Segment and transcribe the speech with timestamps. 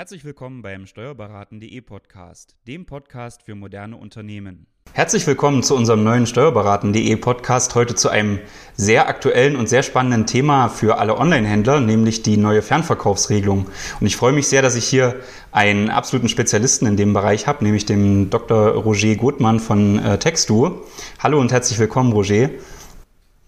[0.00, 4.66] Herzlich willkommen beim Steuerberaten.de Podcast, dem Podcast für moderne Unternehmen.
[4.94, 8.38] Herzlich willkommen zu unserem neuen Steuerberaten.de Podcast, heute zu einem
[8.74, 13.66] sehr aktuellen und sehr spannenden Thema für alle Online-Händler, nämlich die neue Fernverkaufsregelung.
[14.00, 15.16] Und ich freue mich sehr, dass ich hier
[15.52, 18.70] einen absoluten Spezialisten in dem Bereich habe, nämlich den Dr.
[18.70, 20.78] Roger Gutmann von äh, Textu.
[21.18, 22.48] Hallo und herzlich willkommen, Roger.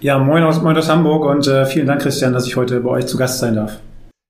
[0.00, 2.90] Ja, moin aus, moin aus Hamburg und äh, vielen Dank, Christian, dass ich heute bei
[2.90, 3.80] euch zu Gast sein darf.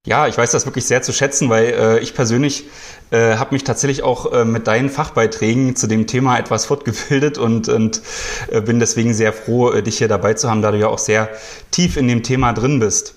[0.05, 2.65] Ja, ich weiß das wirklich sehr zu schätzen, weil äh, ich persönlich
[3.13, 7.69] äh, habe mich tatsächlich auch äh, mit deinen Fachbeiträgen zu dem Thema etwas fortgebildet und,
[7.69, 8.03] und
[8.51, 10.99] äh, bin deswegen sehr froh, äh, dich hier dabei zu haben, da du ja auch
[10.99, 11.29] sehr
[11.71, 13.15] tief in dem Thema drin bist.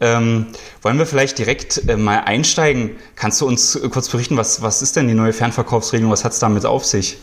[0.00, 0.46] Ähm,
[0.80, 2.96] wollen wir vielleicht direkt äh, mal einsteigen?
[3.16, 6.10] Kannst du uns äh, kurz berichten, was, was ist denn die neue Fernverkaufsregelung?
[6.10, 7.18] Was hat es damit auf sich?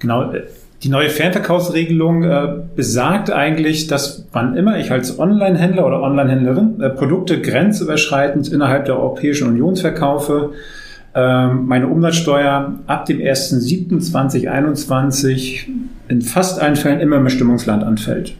[0.00, 0.48] Genau, äh,
[0.84, 6.90] die neue Fernverkaufsregelung äh, besagt eigentlich, dass wann immer ich als Online-Händler oder Online-Händlerin äh,
[6.90, 10.50] Produkte grenzüberschreitend innerhalb der Europäischen Union verkaufe,
[11.14, 15.68] äh, meine Umsatzsteuer ab dem 1.7.2021
[16.08, 18.34] in fast allen Fällen immer im Bestimmungsland anfällt.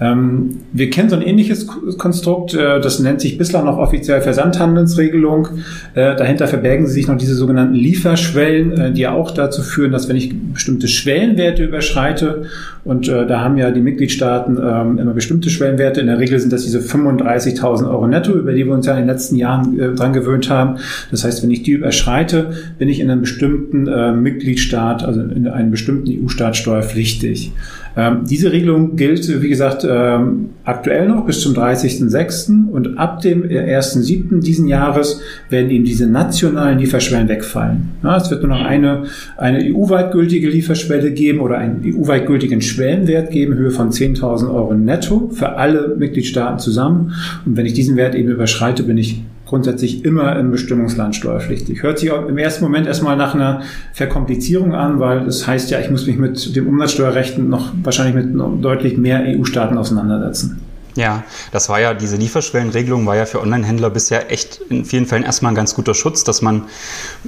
[0.00, 1.66] Ähm, wir kennen so ein ähnliches
[1.98, 5.48] Konstrukt, äh, das nennt sich bislang noch offiziell Versandhandelsregelung.
[5.94, 10.08] Äh, dahinter verbergen sich noch diese sogenannten Lieferschwellen, äh, die ja auch dazu führen, dass
[10.08, 12.46] wenn ich bestimmte Schwellenwerte überschreite,
[12.88, 16.54] und äh, da haben ja die Mitgliedstaaten ähm, immer bestimmte Schwellenwerte, in der Regel sind
[16.54, 19.94] das diese 35.000 Euro netto, über die wir uns ja in den letzten Jahren äh,
[19.94, 20.78] dran gewöhnt haben.
[21.10, 25.46] Das heißt, wenn ich die überschreite, bin ich in einem bestimmten äh, Mitgliedstaat, also in
[25.48, 27.52] einem bestimmten EU-Staat steuerpflichtig.
[27.98, 32.70] Ähm, diese Regelung gilt, wie gesagt, ähm, aktuell noch bis zum 30.06.
[32.70, 34.40] und ab dem 1.07.
[34.40, 37.88] diesen Jahres werden eben diese nationalen Lieferschwellen wegfallen.
[38.04, 39.02] Ja, es wird nur noch eine,
[39.36, 44.74] eine EU-weit gültige Lieferschwelle geben oder einen EU-weit gültigen Schwellenwert geben, Höhe von 10.000 Euro
[44.74, 47.14] netto für alle Mitgliedstaaten zusammen.
[47.44, 51.82] Und wenn ich diesen Wert eben überschreite, bin ich grundsätzlich immer im Bestimmungsland steuerpflichtig.
[51.82, 53.62] Hört sich im ersten Moment erstmal nach einer
[53.94, 58.34] Verkomplizierung an, weil das heißt ja, ich muss mich mit dem Umsatzsteuerrechten noch wahrscheinlich mit
[58.62, 60.60] deutlich mehr EU-Staaten auseinandersetzen.
[60.98, 61.22] Ja,
[61.52, 65.52] das war ja, diese Lieferschwellenregelung war ja für Online-Händler bisher echt in vielen Fällen erstmal
[65.52, 66.64] ein ganz guter Schutz, dass man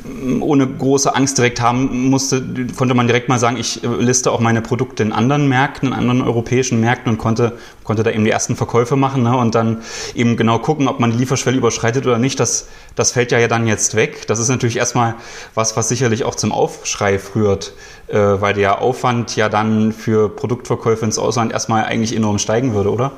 [0.02, 2.42] mm, ohne große Angst direkt haben musste,
[2.76, 5.94] konnte man direkt mal sagen, ich äh, liste auch meine Produkte in anderen Märkten, in
[5.94, 7.52] anderen europäischen Märkten und konnte,
[7.84, 9.82] konnte da eben die ersten Verkäufe machen ne, und dann
[10.16, 12.40] eben genau gucken, ob man die Lieferschwelle überschreitet oder nicht.
[12.40, 12.66] Das,
[12.96, 14.26] das fällt ja dann jetzt weg.
[14.26, 15.14] Das ist natürlich erstmal
[15.54, 17.72] was, was sicherlich auch zum Aufschrei führt,
[18.08, 22.90] äh, weil der Aufwand ja dann für Produktverkäufe ins Ausland erstmal eigentlich enorm steigen würde,
[22.90, 23.12] oder?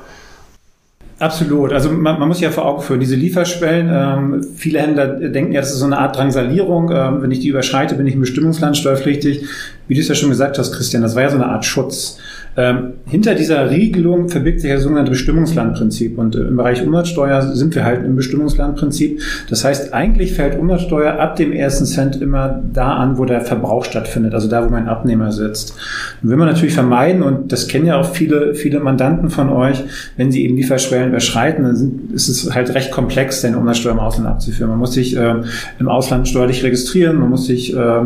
[1.19, 1.71] Absolut.
[1.71, 5.61] Also man, man muss ja vor Augen führen, diese Lieferschwellen, ähm, viele Händler denken ja,
[5.61, 6.91] das ist so eine Art Drangsalierung.
[6.91, 9.45] Ähm, wenn ich die überschreite, bin ich im Bestimmungsland steuerpflichtig.
[9.87, 12.19] Wie du es ja schon gesagt hast, Christian, das war ja so eine Art Schutz.
[12.55, 16.17] Ähm, hinter dieser Regelung verbirgt sich das sogenannte Bestimmungslandprinzip.
[16.17, 19.21] Und äh, im Bereich Umsatzsteuer sind wir halt im Bestimmungslandprinzip.
[19.49, 23.85] Das heißt, eigentlich fällt Umsatzsteuer ab dem ersten Cent immer da an, wo der Verbrauch
[23.85, 25.75] stattfindet, also da, wo mein Abnehmer sitzt.
[26.21, 29.83] Und will man natürlich vermeiden, und das kennen ja auch viele, viele Mandanten von euch,
[30.17, 33.99] wenn sie eben Lieferschwellen überschreiten, dann sind, ist es halt recht komplex, den Umsatzsteuer im
[33.99, 34.69] Ausland abzuführen.
[34.69, 35.35] Man muss sich äh,
[35.79, 38.01] im Ausland steuerlich registrieren, man muss sich äh,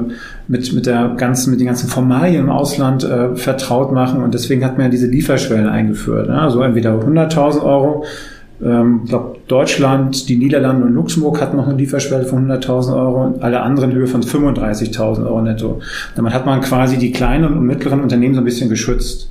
[0.48, 4.64] mit, mit der ganzen, mit den ganzen Formalien im Ausland äh, vertraut machen und deswegen
[4.64, 6.30] hat man ja diese Lieferschwellen eingeführt.
[6.30, 6.40] Ne?
[6.40, 8.06] Also entweder 100.000 Euro,
[8.64, 13.26] ähm, ich glaube Deutschland, die Niederlande und Luxemburg hatten noch eine Lieferschwelle von 100.000 Euro
[13.26, 15.82] und alle anderen Höhe von 35.000 Euro netto.
[16.16, 19.30] Damit hat man quasi die kleinen und mittleren Unternehmen so ein bisschen geschützt.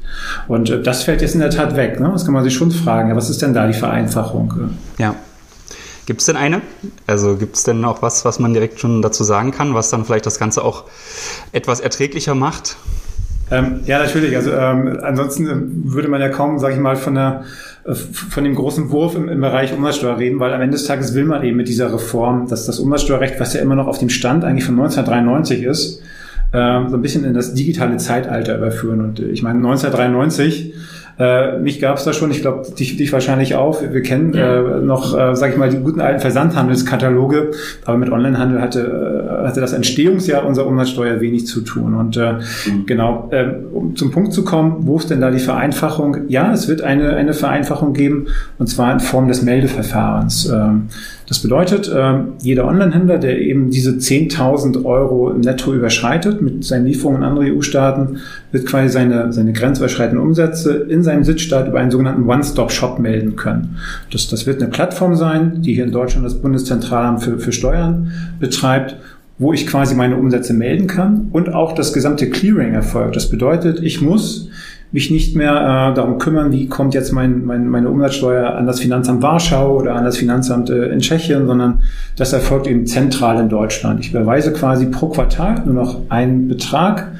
[0.48, 1.98] Und äh, das fällt jetzt in der Tat weg.
[1.98, 2.10] Ne?
[2.12, 3.08] Das kann man sich schon fragen.
[3.08, 4.52] Ja, was ist denn da die Vereinfachung?
[4.98, 5.14] Ja.
[6.06, 6.62] Gibt es denn eine?
[7.06, 10.04] Also gibt es denn auch was, was man direkt schon dazu sagen kann, was dann
[10.04, 10.84] vielleicht das Ganze auch
[11.52, 12.76] etwas erträglicher macht?
[13.50, 14.34] Ähm, ja, natürlich.
[14.36, 17.44] Also ähm, ansonsten äh, würde man ja kaum, sage ich mal, von der
[17.84, 21.14] äh, von dem großen Wurf im, im, Bereich Umsatzsteuer reden, weil am Ende des Tages
[21.14, 24.08] will man eben mit dieser Reform, dass das Umsatzsteuerrecht, was ja immer noch auf dem
[24.08, 26.02] Stand eigentlich von 1993 ist,
[26.52, 29.00] äh, so ein bisschen in das digitale Zeitalter überführen.
[29.00, 30.74] Und äh, ich meine, 1993
[31.18, 33.80] äh, mich gab es da schon, ich glaube, dich, dich wahrscheinlich auch.
[33.80, 34.78] Wir kennen ja.
[34.78, 37.52] äh, noch, äh, sag ich mal, die guten alten Versandhandelskataloge,
[37.84, 41.94] aber mit Onlinehandel hatte, äh, hatte das Entstehungsjahr unserer Umsatzsteuer wenig zu tun.
[41.94, 42.86] Und äh, mhm.
[42.86, 46.28] genau, äh, um zum Punkt zu kommen, wo ist denn da die Vereinfachung?
[46.28, 48.26] Ja, es wird eine, eine Vereinfachung geben,
[48.58, 50.50] und zwar in Form des Meldeverfahrens.
[50.50, 50.88] Ähm,
[51.28, 57.22] das bedeutet, ähm, jeder Onlinehändler, der eben diese 10.000 Euro netto überschreitet mit seinen Lieferungen
[57.22, 58.18] in andere EU-Staaten,
[58.52, 63.76] wird quasi seine, seine grenzüberschreitenden Umsätze in seinem Sitzstaat über einen sogenannten One-Stop-Shop melden können.
[64.12, 68.12] Das, das wird eine Plattform sein, die hier in Deutschland das Bundeszentralamt für, für Steuern
[68.38, 68.96] betreibt
[69.38, 73.16] wo ich quasi meine Umsätze melden kann und auch das gesamte Clearing erfolgt.
[73.16, 74.48] Das bedeutet, ich muss
[74.92, 78.80] mich nicht mehr äh, darum kümmern, wie kommt jetzt mein, mein, meine Umsatzsteuer an das
[78.80, 81.80] Finanzamt Warschau oder an das Finanzamt äh, in Tschechien, sondern
[82.16, 84.00] das erfolgt eben zentral in Deutschland.
[84.00, 87.12] Ich überweise quasi pro Quartal nur noch einen Betrag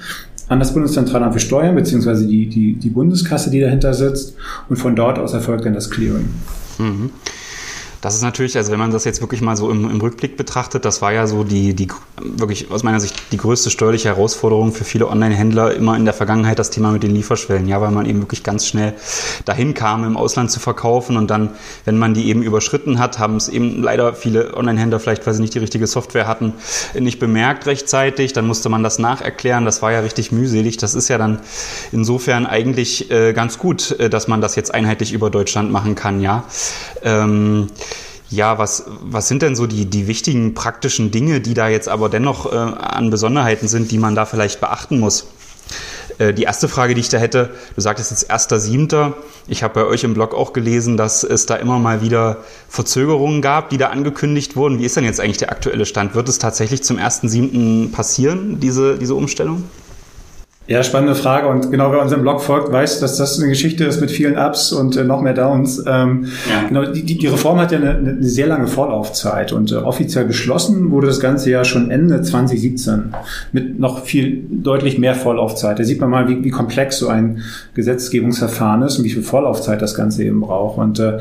[0.49, 4.37] an das Bundeszentralamt für Steuern, beziehungsweise die, die, die Bundeskasse, die dahinter sitzt.
[4.69, 6.29] Und von dort aus erfolgt dann das Clearing.
[6.79, 7.11] Mhm.
[8.00, 10.84] Das ist natürlich, also wenn man das jetzt wirklich mal so im, im, Rückblick betrachtet,
[10.84, 11.88] das war ja so die, die
[12.20, 16.58] wirklich aus meiner Sicht die größte steuerliche Herausforderung für viele Online-Händler immer in der Vergangenheit
[16.58, 17.66] das Thema mit den Lieferschwellen.
[17.69, 18.94] Ja, weil man eben wirklich ganz schnell
[19.44, 21.50] dahin kam, im Ausland zu verkaufen und dann,
[21.84, 25.40] wenn man die eben überschritten hat, haben es eben leider viele Online-Händler vielleicht, weil sie
[25.40, 26.52] nicht die richtige Software hatten,
[26.94, 28.32] nicht bemerkt rechtzeitig.
[28.32, 29.64] Dann musste man das nacherklären.
[29.64, 30.76] Das war ja richtig mühselig.
[30.76, 31.40] Das ist ja dann
[31.93, 36.20] insofern eigentlich äh, ganz gut, äh, dass man das jetzt einheitlich über Deutschland machen kann,
[36.20, 36.44] ja.
[37.02, 37.69] Ähm,
[38.28, 42.08] ja, was, was sind denn so die, die wichtigen praktischen Dinge, die da jetzt aber
[42.08, 45.26] dennoch äh, an Besonderheiten sind, die man da vielleicht beachten muss?
[46.19, 49.12] Äh, die erste Frage, die ich da hätte, du sagtest jetzt 1.7.
[49.46, 52.38] Ich habe bei euch im Blog auch gelesen, dass es da immer mal wieder
[52.69, 54.79] Verzögerungen gab, die da angekündigt wurden.
[54.79, 56.14] Wie ist denn jetzt eigentlich der aktuelle Stand?
[56.14, 57.93] Wird es tatsächlich zum 1.7.
[57.93, 59.64] passieren, diese, diese Umstellung?
[60.69, 61.47] Ja, spannende Frage.
[61.47, 64.73] Und genau wer unserem Blog folgt, weiß, dass das eine Geschichte ist mit vielen Ups
[64.73, 65.85] und äh, noch mehr Downs.
[65.87, 66.67] Ähm, ja.
[66.69, 70.91] Genau, die, die Reform hat ja eine, eine sehr lange Vorlaufzeit und äh, offiziell beschlossen
[70.91, 73.15] wurde das Ganze ja schon Ende 2017
[73.53, 75.79] mit noch viel deutlich mehr Vorlaufzeit.
[75.79, 77.43] Da sieht man mal, wie, wie komplex so ein
[77.75, 80.79] Gesetzgebungsverfahren ist und wie viel Vorlaufzeit das Ganze eben braucht.
[80.79, 81.19] Und äh,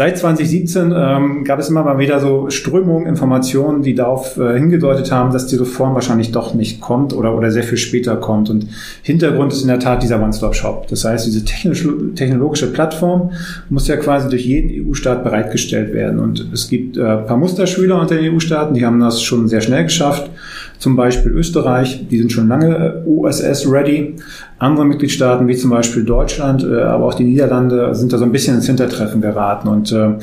[0.00, 5.12] Seit 2017 ähm, gab es immer mal wieder so Strömungen, Informationen, die darauf äh, hingedeutet
[5.12, 8.48] haben, dass die Reform wahrscheinlich doch nicht kommt oder, oder sehr viel später kommt.
[8.48, 8.68] Und
[9.02, 10.86] Hintergrund ist in der Tat dieser One-Stop-Shop.
[10.88, 13.32] Das heißt, diese technologische Plattform
[13.68, 16.18] muss ja quasi durch jeden EU-Staat bereitgestellt werden.
[16.18, 19.60] Und es gibt äh, ein paar Musterschüler unter den EU-Staaten, die haben das schon sehr
[19.60, 20.30] schnell geschafft
[20.80, 24.16] zum Beispiel Österreich, die sind schon lange OSS-ready.
[24.58, 28.32] Andere Mitgliedstaaten, wie zum Beispiel Deutschland, äh, aber auch die Niederlande, sind da so ein
[28.32, 29.68] bisschen ins Hintertreffen geraten.
[29.68, 30.14] Und äh,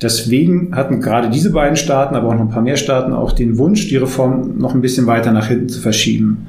[0.00, 3.58] deswegen hatten gerade diese beiden Staaten, aber auch noch ein paar mehr Staaten, auch den
[3.58, 6.46] Wunsch, die Reform noch ein bisschen weiter nach hinten zu verschieben.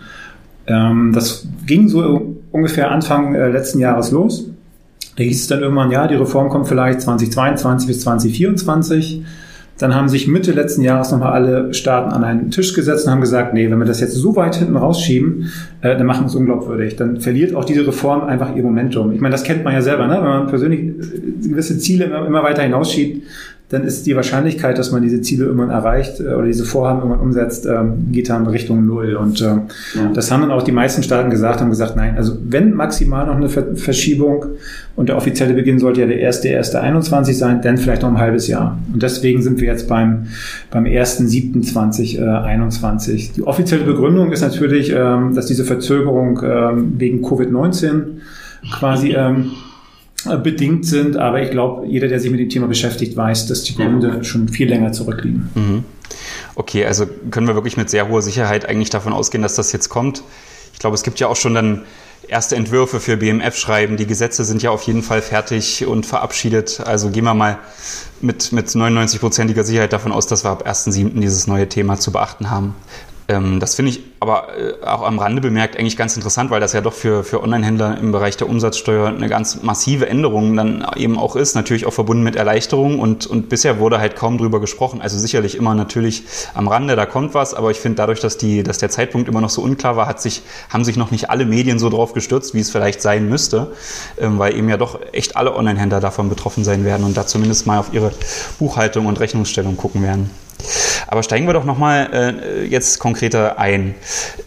[0.67, 4.49] Ähm, das ging so ungefähr Anfang äh, letzten Jahres los.
[5.17, 9.23] Da hieß es dann irgendwann, ja, die Reform kommt vielleicht 2022 bis 2024.
[9.81, 13.21] Dann haben sich Mitte letzten Jahres nochmal alle Staaten an einen Tisch gesetzt und haben
[13.21, 15.51] gesagt, nee, wenn wir das jetzt so weit hinten rausschieben,
[15.81, 16.97] äh, dann machen wir es unglaubwürdig.
[16.97, 19.11] Dann verliert auch diese Reform einfach ihr Momentum.
[19.11, 20.15] Ich meine, das kennt man ja selber, ne?
[20.15, 23.27] wenn man persönlich äh, gewisse Ziele immer, immer weiter hinausschiebt,
[23.71, 27.21] dann ist die Wahrscheinlichkeit, dass man diese Ziele irgendwann erreicht äh, oder diese Vorhaben irgendwann
[27.21, 29.15] umsetzt, ähm, geht dann Richtung Null.
[29.15, 29.63] Und äh, ja.
[30.13, 33.37] das haben dann auch die meisten Staaten gesagt, haben gesagt, nein, also wenn maximal noch
[33.37, 34.43] eine Verschiebung
[34.97, 38.17] und der offizielle Beginn sollte ja der erste, erste 21 sein, dann vielleicht noch ein
[38.17, 38.77] halbes Jahr.
[38.91, 40.25] Und deswegen sind wir jetzt beim,
[40.69, 43.35] beim ersten 7.2021.
[43.35, 48.17] Die offizielle Begründung ist natürlich, ähm, dass diese Verzögerung ähm, wegen Covid-19
[48.69, 49.70] quasi ähm, äh,
[50.43, 53.75] bedingt sind, aber ich glaube, jeder, der sich mit dem Thema beschäftigt, weiß, dass die
[53.75, 55.49] Gründe schon viel länger zurückliegen.
[55.55, 55.83] Mhm.
[56.55, 59.89] Okay, also können wir wirklich mit sehr hoher Sicherheit eigentlich davon ausgehen, dass das jetzt
[59.89, 60.23] kommt.
[60.73, 61.81] Ich glaube, es gibt ja auch schon dann
[62.27, 63.97] erste Entwürfe für BMF-Schreiben.
[63.97, 66.81] Die Gesetze sind ja auf jeden Fall fertig und verabschiedet.
[66.85, 67.59] Also gehen wir mal
[68.19, 71.19] mit, mit 99-prozentiger Sicherheit davon aus, dass wir ab 1.7.
[71.19, 72.75] dieses neue Thema zu beachten haben.
[73.27, 76.73] Ähm, das finde ich aber äh, auch am Rande bemerkt eigentlich ganz interessant, weil das
[76.73, 81.17] ja doch für, für Online-Händler im Bereich der Umsatzsteuer eine ganz massive Änderung dann eben
[81.17, 85.01] auch ist, natürlich auch verbunden mit Erleichterungen und, und bisher wurde halt kaum drüber gesprochen.
[85.01, 86.23] Also sicherlich immer natürlich
[86.53, 89.41] am Rande, da kommt was, aber ich finde dadurch, dass, die, dass der Zeitpunkt immer
[89.41, 92.53] noch so unklar war, hat sich, haben sich noch nicht alle Medien so drauf gestürzt,
[92.53, 93.73] wie es vielleicht sein müsste,
[94.19, 97.65] ähm, weil eben ja doch echt alle Online-Händler davon betroffen sein werden und da zumindest
[97.65, 98.11] mal auf ihre
[98.59, 100.29] Buchhaltung und Rechnungsstellung gucken werden.
[101.07, 103.95] Aber steigen wir doch nochmal äh, jetzt konkreter ein.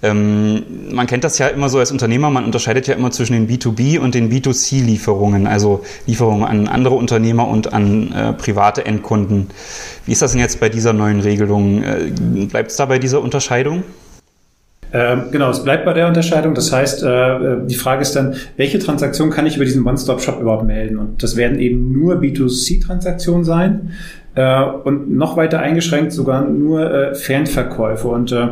[0.03, 3.49] Ähm, man kennt das ja immer so als Unternehmer, man unterscheidet ja immer zwischen den
[3.49, 9.49] B2B und den B2C-Lieferungen, also Lieferungen an andere Unternehmer und an äh, private Endkunden.
[10.07, 11.83] Wie ist das denn jetzt bei dieser neuen Regelung?
[11.83, 12.13] Äh,
[12.47, 13.85] Bleibt es da bei dieser Unterscheidung?
[14.95, 16.55] Ähm, genau, es bleibt bei der Unterscheidung.
[16.55, 20.65] Das heißt, äh, die Frage ist dann, welche Transaktion kann ich über diesen One-Stop-Shop überhaupt
[20.65, 20.99] melden?
[20.99, 23.91] Und das werden eben nur B2C-Transaktionen sein.
[24.35, 28.09] Äh, und noch weiter eingeschränkt sogar nur äh, Fernverkäufe.
[28.09, 28.49] Und äh,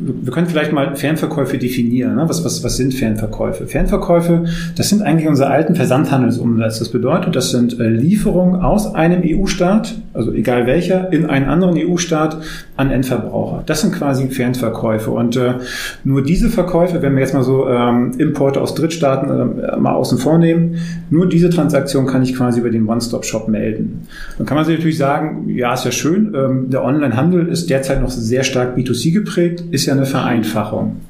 [0.00, 2.16] wir können vielleicht mal Fernverkäufe definieren.
[2.16, 2.24] Ne?
[2.26, 3.66] Was, was, was sind Fernverkäufe?
[3.66, 4.44] Fernverkäufe,
[4.76, 6.78] das sind eigentlich unsere alten Versandhandelsumsätze.
[6.78, 11.76] Das bedeutet, das sind äh, Lieferungen aus einem EU-Staat, also egal welcher, in einen anderen
[11.76, 12.38] EU-Staat
[12.76, 13.62] an Endverbraucher.
[13.66, 15.10] Das sind quasi Fernverkäufe.
[15.10, 15.54] Und äh,
[16.02, 20.18] nur diese Verkäufe, wenn wir jetzt mal so ähm, Importe aus Drittstaaten äh, mal außen
[20.18, 20.78] vor nehmen,
[21.10, 24.06] nur diese Transaktion kann ich quasi über den One-Stop-Shop melden.
[24.38, 28.00] Dann kann man sich natürlich sagen, ja, ist ja schön, ähm, der Online-Handel ist derzeit
[28.00, 31.00] noch sehr stark B2C geprägt, ist ja eine Vereinfachung.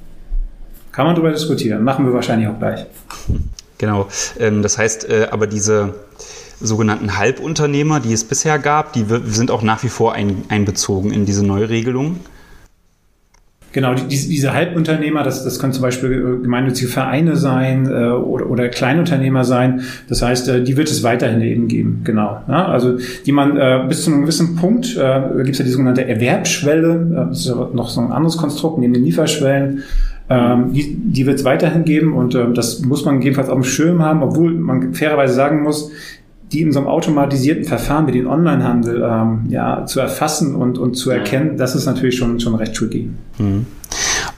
[0.92, 1.84] Kann man darüber diskutieren.
[1.84, 2.86] Machen wir wahrscheinlich auch gleich.
[3.78, 4.08] Genau.
[4.38, 5.94] Ähm, das heißt, äh, aber diese
[6.60, 11.44] sogenannten Halbunternehmer, die es bisher gab, die sind auch nach wie vor einbezogen in diese
[11.44, 12.20] Neuregelung.
[13.72, 18.50] Genau, die, diese Halbunternehmer, das, das können zum Beispiel äh, gemeinnützige Vereine sein äh, oder,
[18.50, 19.82] oder Kleinunternehmer sein.
[20.08, 22.00] Das heißt, äh, die wird es weiterhin eben geben.
[22.02, 22.40] Genau.
[22.48, 25.70] Ja, also die man äh, bis zu einem gewissen Punkt, äh, gibt es ja die
[25.70, 29.84] sogenannte Erwerbsschwelle, äh, das ist ja noch so ein anderes Konstrukt neben den Lieferschwellen.
[30.32, 33.64] Ähm, die die wird es weiterhin geben und äh, das muss man jedenfalls auf dem
[33.64, 35.90] Schirm haben, obwohl man fairerweise sagen muss,
[36.52, 40.94] die in so einem automatisierten Verfahren wie den Onlinehandel ähm, ja, zu erfassen und, und
[40.94, 43.10] zu erkennen, das ist natürlich schon, schon recht tricky.
[43.38, 43.66] Mhm.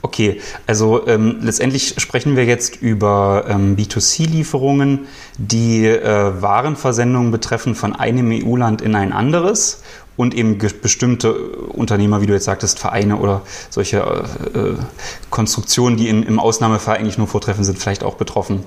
[0.01, 7.95] Okay, also ähm, letztendlich sprechen wir jetzt über ähm, B2C-Lieferungen, die äh, Warenversendungen betreffen von
[7.95, 9.81] einem EU-Land in ein anderes
[10.15, 14.75] und eben bestimmte Unternehmer, wie du jetzt sagtest, Vereine oder solche äh, äh,
[15.29, 18.63] Konstruktionen, die in, im Ausnahmefall eigentlich nur vortreffen, sind vielleicht auch betroffen.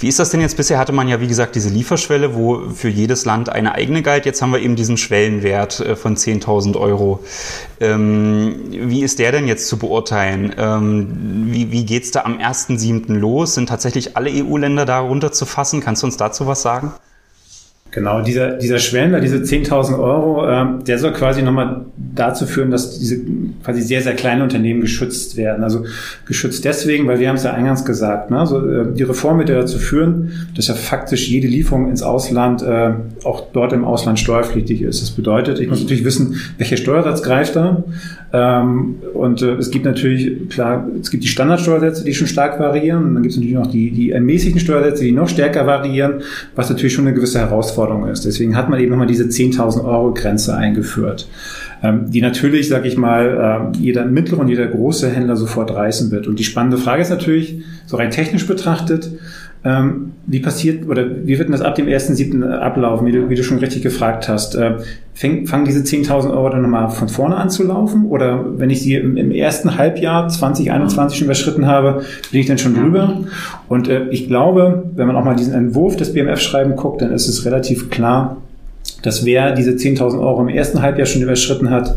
[0.00, 0.56] Wie ist das denn jetzt?
[0.56, 4.24] Bisher hatte man ja, wie gesagt, diese Lieferschwelle, wo für jedes Land eine eigene galt.
[4.24, 7.22] Jetzt haben wir eben diesen Schwellenwert äh, von 10.000 Euro.
[7.80, 10.54] Ähm, wie ist der denn jetzt zu beurteilen?
[10.56, 13.12] Ähm, wie wie geht es da am 1.7.
[13.12, 13.54] los?
[13.54, 15.82] Sind tatsächlich alle EU-Länder darunter zu fassen?
[15.82, 16.94] Kannst du uns dazu was sagen?
[17.92, 22.98] Genau, dieser, dieser Schwellenwert, diese 10.000 Euro, äh, der soll quasi nochmal dazu führen, dass
[23.00, 23.20] diese
[23.64, 25.64] quasi sehr, sehr kleine Unternehmen geschützt werden.
[25.64, 25.84] Also
[26.24, 28.38] geschützt deswegen, weil wir haben es ja eingangs gesagt, ne?
[28.38, 32.62] also, äh, die Reform wird ja dazu führen, dass ja faktisch jede Lieferung ins Ausland
[32.62, 32.92] äh,
[33.24, 35.02] auch dort im Ausland steuerpflichtig ist.
[35.02, 37.82] Das bedeutet, ich muss natürlich wissen, welcher Steuersatz greift da.
[38.32, 43.04] Ähm, und äh, es gibt natürlich, klar, es gibt die Standardsteuersätze, die schon stark variieren.
[43.04, 46.22] Und dann gibt es natürlich noch die, die ermäßigten Steuersätze, die noch stärker variieren,
[46.54, 48.24] was natürlich schon eine gewisse Herausforderung ist.
[48.24, 51.28] Deswegen hat man eben nochmal diese 10.000 Euro Grenze eingeführt,
[51.82, 56.10] ähm, die natürlich, sage ich mal, äh, jeder mittlere und jeder große Händler sofort reißen
[56.12, 56.28] wird.
[56.28, 59.10] Und die spannende Frage ist natürlich, so rein technisch betrachtet,
[59.62, 62.42] ähm, wie passiert oder wie wird denn das ab dem 1.7.
[62.50, 64.54] ablaufen, wie du, wie du schon richtig gefragt hast?
[64.54, 64.76] Äh,
[65.12, 68.06] fäng, fangen diese 10.000 Euro dann nochmal von vorne an zu laufen?
[68.06, 72.56] Oder wenn ich sie im, im ersten Halbjahr 2021 schon überschritten habe, bin ich dann
[72.56, 73.24] schon drüber?
[73.68, 77.28] Und äh, ich glaube, wenn man auch mal diesen Entwurf des BMF-Schreiben guckt, dann ist
[77.28, 78.38] es relativ klar,
[79.02, 81.96] dass wer diese 10.000 Euro im ersten Halbjahr schon überschritten hat,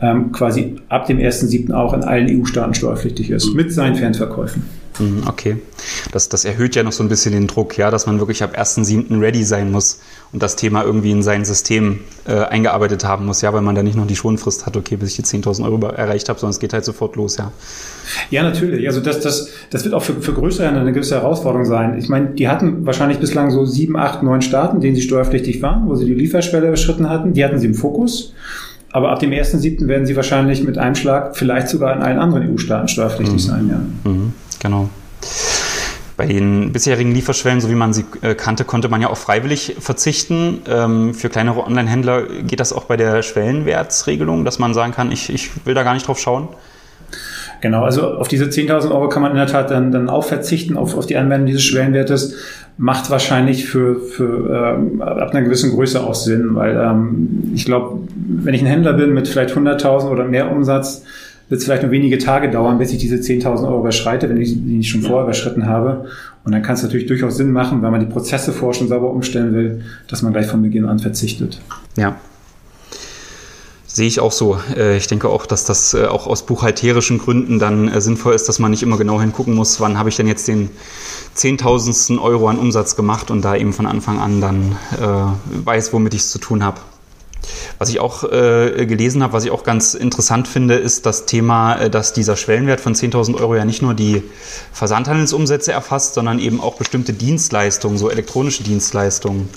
[0.00, 1.72] ähm, quasi ab dem 1.7.
[1.72, 4.62] auch in allen EU-Staaten steuerpflichtig ist, mit seinen Fernverkäufen.
[4.98, 5.56] Mhm, okay.
[6.12, 8.58] Das, das erhöht ja noch so ein bisschen den Druck, ja, dass man wirklich ab
[8.58, 9.20] 1.7.
[9.20, 10.00] ready sein muss
[10.32, 13.82] und das Thema irgendwie in sein System äh, eingearbeitet haben muss, ja, weil man da
[13.82, 16.60] nicht noch die Schonfrist hat, okay, bis ich die 10.000 Euro erreicht habe, sondern es
[16.60, 17.52] geht halt sofort los, ja.
[18.30, 18.86] Ja, natürlich.
[18.86, 21.98] Also das, das, das wird auch für, für größere eine gewisse Herausforderung sein.
[21.98, 25.88] Ich meine, die hatten wahrscheinlich bislang so sieben, acht, neun Staaten, denen sie steuerpflichtig waren,
[25.88, 27.32] wo sie die Lieferschwelle überschritten hatten.
[27.32, 28.34] Die hatten sie im Fokus.
[28.90, 29.86] Aber ab dem 1.7.
[29.86, 33.48] werden sie wahrscheinlich mit einem Schlag vielleicht sogar in allen anderen EU-Staaten steuerpflichtig mhm.
[33.50, 34.10] sein, ja.
[34.10, 34.32] Mhm.
[34.60, 34.88] Genau.
[36.16, 39.76] Bei den bisherigen Lieferschwellen, so wie man sie äh, kannte, konnte man ja auch freiwillig
[39.78, 40.62] verzichten.
[40.68, 45.32] Ähm, für kleinere Online-Händler geht das auch bei der Schwellenwertsregelung, dass man sagen kann, ich,
[45.32, 46.48] ich will da gar nicht drauf schauen?
[47.60, 50.76] Genau, also auf diese 10.000 Euro kann man in der Tat dann, dann auch verzichten,
[50.76, 52.34] auf, auf die Anwendung dieses Schwellenwertes.
[52.76, 58.00] Macht wahrscheinlich für, für ähm, ab einer gewissen Größe auch Sinn, weil ähm, ich glaube,
[58.14, 61.02] wenn ich ein Händler bin mit vielleicht 100.000 oder mehr Umsatz,
[61.48, 64.52] wird es vielleicht nur wenige Tage dauern, bis ich diese 10.000 Euro überschreite, wenn ich
[64.52, 66.06] die nicht schon vorher überschritten habe.
[66.44, 69.10] Und dann kann es natürlich durchaus Sinn machen, wenn man die Prozesse vorher schon sauber
[69.10, 71.60] umstellen will, dass man gleich von Beginn an verzichtet.
[71.96, 72.16] Ja,
[73.98, 74.60] Sehe ich auch so.
[74.76, 78.48] Äh, ich denke auch, dass das äh, auch aus buchhalterischen Gründen dann äh, sinnvoll ist,
[78.48, 80.70] dass man nicht immer genau hingucken muss, wann habe ich denn jetzt den
[81.34, 84.76] zehntausendsten Euro an Umsatz gemacht und da eben von Anfang an dann
[85.64, 86.78] weiß, womit ich es zu tun habe.
[87.78, 91.88] Was ich auch äh, gelesen habe, was ich auch ganz interessant finde, ist das Thema,
[91.88, 94.22] dass dieser Schwellenwert von 10.000 Euro ja nicht nur die
[94.72, 99.48] Versandhandelsumsätze erfasst, sondern eben auch bestimmte Dienstleistungen, so elektronische Dienstleistungen.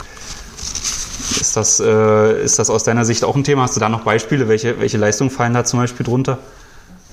[1.39, 3.63] Ist das, äh, ist das aus deiner Sicht auch ein Thema?
[3.63, 4.48] Hast du da noch Beispiele?
[4.48, 6.38] Welche, welche Leistungen fallen da zum Beispiel drunter?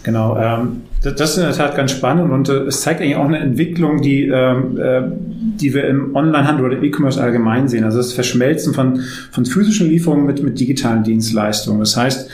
[0.08, 3.26] Genau, ähm, das ist in der Tat ganz spannend und äh, es zeigt eigentlich auch
[3.26, 5.02] eine Entwicklung, die, ähm, äh,
[5.60, 7.84] die wir im Onlinehandel oder E-Commerce allgemein sehen.
[7.84, 9.00] Also das Verschmelzen von,
[9.30, 11.80] von physischen Lieferungen mit, mit digitalen Dienstleistungen.
[11.80, 12.30] Das heißt,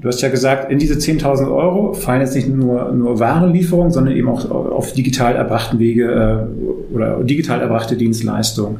[0.00, 4.14] Du hast ja gesagt, in diese 10.000 Euro fallen jetzt nicht nur, nur Warenlieferungen, sondern
[4.14, 6.48] eben auch auf digital erbrachten Wege
[6.92, 8.78] äh, oder digital erbrachte Dienstleistungen.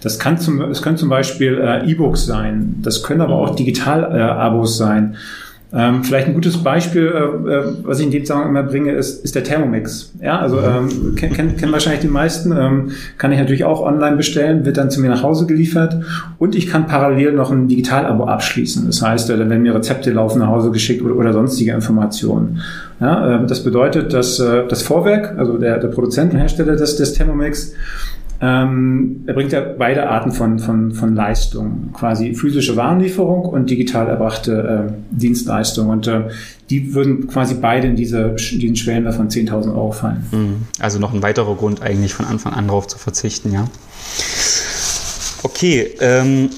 [0.00, 4.78] Das kann zum, es können zum Beispiel äh, E-Books sein, das können aber auch Digital-Abos
[4.78, 5.16] sein.
[5.76, 9.24] Ähm, vielleicht ein gutes Beispiel, äh, äh, was ich in dem Zusammenhang immer bringe, ist,
[9.24, 10.12] ist der Thermomix.
[10.22, 12.52] Ja, also ähm, kennen kenn, kenn wahrscheinlich die meisten.
[12.52, 15.96] Ähm, kann ich natürlich auch online bestellen, wird dann zu mir nach Hause geliefert
[16.38, 18.86] und ich kann parallel noch ein Digitalabo abschließen.
[18.86, 22.60] Das heißt, äh, dann werden mir Rezepte laufen nach Hause geschickt oder, oder sonstige Informationen.
[23.00, 26.94] Ja, äh, das bedeutet, dass äh, das Vorwerk, also der, der Produzent und Hersteller des,
[26.96, 27.72] des Thermomix,
[28.40, 34.08] ähm, er bringt ja beide Arten von, von, von Leistung, quasi physische Warenlieferung und digital
[34.08, 35.88] erbrachte äh, Dienstleistung.
[35.88, 36.22] Und äh,
[36.70, 40.26] die würden quasi beide in diese, diesen Schwellenwert von 10.000 Euro fallen.
[40.32, 40.56] Mhm.
[40.80, 43.66] Also noch ein weiterer Grund eigentlich von Anfang an darauf zu verzichten, ja.
[45.42, 46.50] Okay, ähm,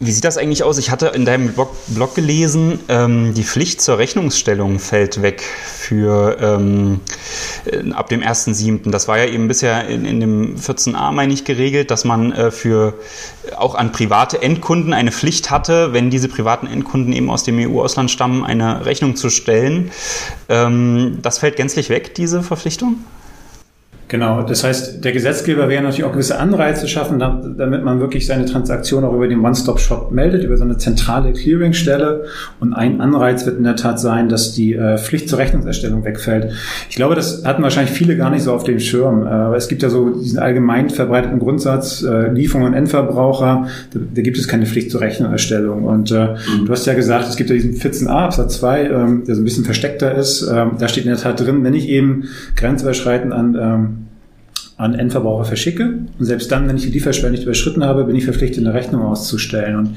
[0.00, 0.78] wie sieht das eigentlich aus?
[0.78, 6.36] Ich hatte in deinem Blog, Blog gelesen, ähm, die Pflicht zur Rechnungsstellung fällt weg für
[6.40, 7.08] ähm, äh,
[7.94, 8.90] ab dem 1.7.
[8.90, 12.50] Das war ja eben bisher in, in dem 14a, meine ich, geregelt, dass man äh,
[12.50, 12.94] für
[13.56, 18.10] auch an private Endkunden eine Pflicht hatte, wenn diese privaten Endkunden eben aus dem EU-Ausland
[18.10, 19.90] stammen, eine Rechnung zu stellen.
[20.48, 22.96] Ähm, das fällt gänzlich weg, diese Verpflichtung?
[24.14, 28.44] Genau, das heißt, der Gesetzgeber wäre natürlich auch gewisse Anreize schaffen, damit man wirklich seine
[28.44, 32.26] Transaktion auch über den One-Stop-Shop meldet, über so eine zentrale Clearingstelle.
[32.60, 36.52] Und ein Anreiz wird in der Tat sein, dass die äh, Pflicht zur Rechnungserstellung wegfällt.
[36.88, 39.26] Ich glaube, das hatten wahrscheinlich viele gar nicht so auf dem Schirm.
[39.26, 44.38] Äh, es gibt ja so diesen allgemein verbreiteten Grundsatz, äh, Lieferung und Endverbraucher, da, gibt
[44.38, 45.82] es keine Pflicht zur Rechnungserstellung.
[45.82, 46.66] Und mhm.
[46.66, 49.44] du hast ja gesagt, es gibt ja diesen 14a Absatz 2, ähm, der so ein
[49.44, 50.48] bisschen versteckter ist.
[50.48, 54.03] Ähm, da steht in der Tat drin, wenn ich eben grenzüberschreitend an ähm,
[54.76, 55.98] an Endverbraucher verschicke.
[56.18, 59.02] Und selbst dann, wenn ich die Lieferschwelle nicht überschritten habe, bin ich verpflichtet, eine Rechnung
[59.02, 59.76] auszustellen.
[59.76, 59.90] Und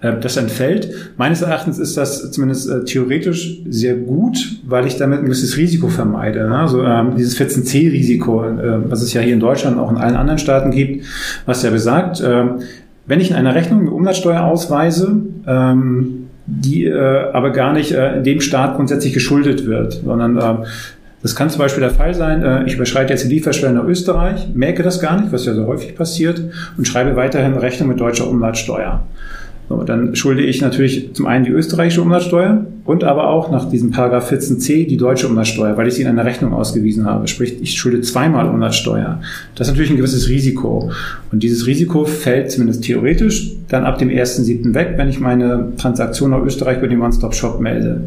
[0.00, 1.12] äh, das entfällt.
[1.16, 5.88] Meines Erachtens ist das zumindest äh, theoretisch sehr gut, weil ich damit ein gewisses Risiko
[5.88, 6.48] vermeide.
[6.48, 6.58] Ne?
[6.58, 10.16] Also ähm, dieses 14c-Risiko, äh, was es ja hier in Deutschland und auch in allen
[10.16, 11.06] anderen Staaten gibt,
[11.46, 12.44] was ja besagt, äh,
[13.06, 18.18] wenn ich in einer Rechnung eine Umsatzsteuer ausweise, ähm, die äh, aber gar nicht äh,
[18.18, 20.66] in dem Staat grundsätzlich geschuldet wird, sondern äh,
[21.26, 24.46] das kann zum Beispiel der Fall sein, äh, ich überschreite jetzt die Lieferschwelle nach Österreich,
[24.54, 26.40] merke das gar nicht, was ja so häufig passiert,
[26.78, 29.02] und schreibe weiterhin Rechnung mit deutscher Umsatzsteuer.
[29.68, 33.90] So, dann schulde ich natürlich zum einen die österreichische Umsatzsteuer und aber auch nach diesem
[33.90, 37.26] Paragraph 14c die deutsche Umsatzsteuer, weil ich sie in einer Rechnung ausgewiesen habe.
[37.26, 39.20] Sprich, ich schulde zweimal Umsatzsteuer.
[39.56, 40.92] Das ist natürlich ein gewisses Risiko.
[41.32, 44.72] Und dieses Risiko fällt zumindest theoretisch dann ab dem 1.7.
[44.74, 48.02] weg, wenn ich meine Transaktion nach Österreich über den One-Stop-Shop melde.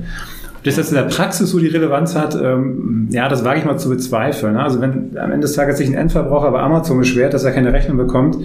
[0.60, 3.66] Ob das jetzt in der Praxis so die Relevanz hat, ähm, ja, das wage ich
[3.66, 4.54] mal zu bezweifeln.
[4.54, 4.62] Ne?
[4.62, 7.72] Also wenn am Ende des Tages sich ein Endverbraucher bei Amazon beschwert, dass er keine
[7.72, 8.36] Rechnung bekommt,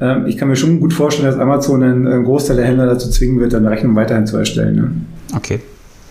[0.00, 3.08] ähm, ich kann mir schon gut vorstellen, dass Amazon einen, einen Großteil der Händler dazu
[3.08, 4.74] zwingen wird, eine Rechnung weiterhin zu erstellen.
[4.74, 4.90] Ne?
[5.36, 5.60] Okay.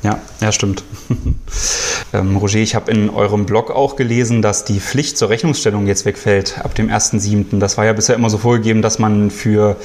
[0.02, 0.84] Ja, ja, stimmt.
[2.13, 6.06] ähm, Roger, ich habe in eurem Blog auch gelesen, dass die Pflicht zur Rechnungsstellung jetzt
[6.06, 7.60] wegfällt ab dem 1.7.
[7.60, 9.78] Das war ja bisher immer so vorgegeben, dass man für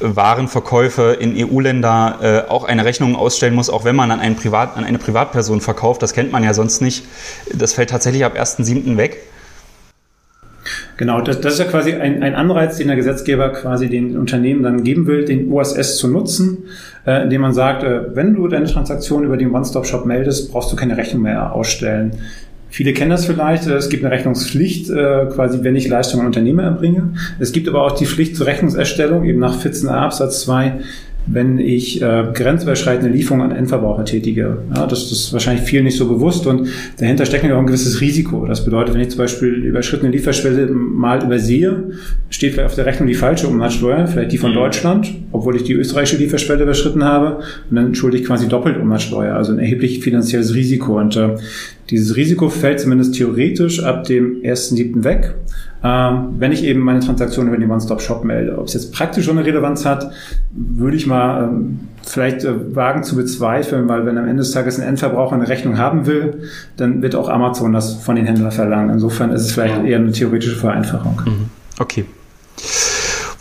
[0.00, 4.76] Warenverkäufe in EU-Länder äh, auch eine Rechnung ausstellen muss, auch wenn man an, einen Privat,
[4.76, 6.02] an eine Privatperson verkauft.
[6.02, 7.04] Das kennt man ja sonst nicht.
[7.54, 8.96] Das fällt tatsächlich ab 1.7.
[8.96, 9.18] weg.
[10.96, 14.62] Genau, das, das ist ja quasi ein, ein Anreiz, den der Gesetzgeber quasi den Unternehmen
[14.62, 16.64] dann geben will, den OSS zu nutzen,
[17.06, 20.76] äh, indem man sagt, äh, wenn du deine Transaktion über den One-Stop-Shop meldest, brauchst du
[20.76, 22.12] keine Rechnung mehr ausstellen.
[22.70, 23.66] Viele kennen das vielleicht.
[23.66, 27.14] Es gibt eine Rechnungspflicht, äh, quasi, wenn ich Leistungen an Unternehmer erbringe.
[27.38, 30.80] Es gibt aber auch die Pflicht zur Rechnungserstellung, eben nach 14a Absatz 2
[31.26, 34.58] wenn ich äh, grenzüberschreitende Lieferungen an Endverbraucher tätige.
[34.74, 37.66] Ja, das, das ist wahrscheinlich vielen nicht so bewusst und dahinter steckt ja auch ein
[37.66, 38.46] gewisses Risiko.
[38.46, 41.90] Das bedeutet, wenn ich zum Beispiel überschrittene Lieferschwelle mal übersehe,
[42.30, 44.56] steht vielleicht auf der Rechnung die falsche Umsatzsteuer, vielleicht die von mhm.
[44.56, 49.36] Deutschland, obwohl ich die österreichische Lieferschwelle überschritten habe und dann schulde ich quasi doppelt Umsatzsteuer,
[49.36, 50.98] also ein erheblich finanzielles Risiko.
[50.98, 51.36] Und äh,
[51.90, 55.04] dieses Risiko fällt zumindest theoretisch ab dem 1.7.
[55.04, 55.34] weg
[55.82, 58.58] ähm, wenn ich eben meine Transaktion über den One-Stop-Shop melde.
[58.58, 60.10] Ob es jetzt praktisch schon eine Relevanz hat,
[60.52, 64.78] würde ich mal ähm, vielleicht äh, wagen zu bezweifeln, weil wenn am Ende des Tages
[64.78, 66.42] ein Endverbraucher eine Rechnung haben will,
[66.76, 68.90] dann wird auch Amazon das von den Händlern verlangen.
[68.90, 71.22] Insofern ist es vielleicht eher eine theoretische Vereinfachung.
[71.24, 71.48] Mhm.
[71.78, 72.04] Okay.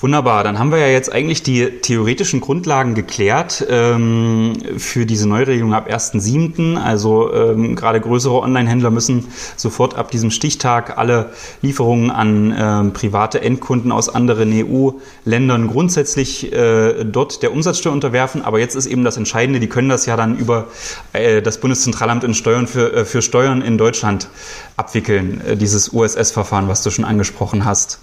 [0.02, 5.74] Wunderbar, dann haben wir ja jetzt eigentlich die theoretischen Grundlagen geklärt ähm, für diese Neuregelung
[5.74, 6.78] ab 1.7.
[6.78, 13.42] Also ähm, gerade größere Online-Händler müssen sofort ab diesem Stichtag alle Lieferungen an ähm, private
[13.42, 18.42] Endkunden aus anderen EU-Ländern grundsätzlich äh, dort der Umsatzsteuer unterwerfen.
[18.46, 20.68] Aber jetzt ist eben das Entscheidende, die können das ja dann über
[21.12, 24.30] äh, das Bundeszentralamt in Steuern für, äh, für Steuern in Deutschland
[24.78, 28.00] abwickeln, äh, dieses USS-Verfahren, was du schon angesprochen hast.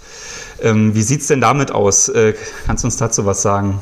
[0.61, 2.09] Ähm, wie sieht es denn damit aus?
[2.09, 2.33] Äh,
[2.65, 3.79] kannst du uns dazu was sagen?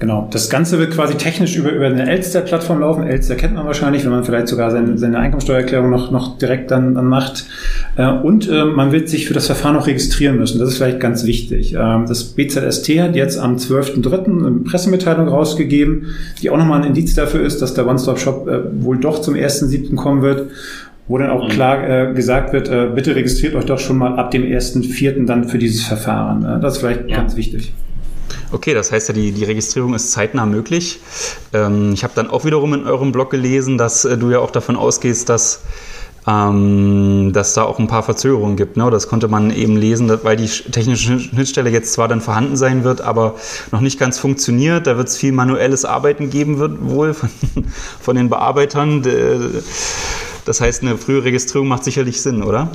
[0.00, 3.04] Genau, das Ganze wird quasi technisch über, über eine Elster-Plattform laufen.
[3.04, 6.94] Elster kennt man wahrscheinlich, wenn man vielleicht sogar seine, seine Einkommensteuererklärung noch, noch direkt dann,
[6.94, 7.46] dann macht.
[7.96, 10.60] Äh, und äh, man wird sich für das Verfahren noch registrieren müssen.
[10.60, 11.74] Das ist vielleicht ganz wichtig.
[11.74, 14.46] Ähm, das BZST hat jetzt am 12.03.
[14.46, 16.06] eine Pressemitteilung rausgegeben,
[16.40, 19.96] die auch nochmal ein Indiz dafür ist, dass der One-Stop-Shop äh, wohl doch zum 1.07.
[19.96, 20.48] kommen wird
[21.08, 24.30] wo dann auch klar äh, gesagt wird, äh, bitte registriert euch doch schon mal ab
[24.30, 25.24] dem 1.4.
[25.24, 26.44] dann für dieses Verfahren.
[26.44, 27.16] Äh, das ist vielleicht ja.
[27.16, 27.72] ganz wichtig.
[28.52, 31.00] Okay, das heißt ja, die, die Registrierung ist zeitnah möglich.
[31.52, 34.50] Ähm, ich habe dann auch wiederum in eurem Blog gelesen, dass äh, du ja auch
[34.50, 35.62] davon ausgehst, dass,
[36.26, 38.76] ähm, dass da auch ein paar Verzögerungen gibt.
[38.76, 38.90] Ne?
[38.90, 43.00] Das konnte man eben lesen, weil die technische Schnittstelle jetzt zwar dann vorhanden sein wird,
[43.00, 43.36] aber
[43.72, 44.86] noch nicht ganz funktioniert.
[44.86, 47.30] Da wird es viel manuelles Arbeiten geben wird wohl von,
[48.00, 49.02] von den Bearbeitern.
[50.48, 52.70] Das heißt, eine frühe Registrierung macht sicherlich Sinn, oder?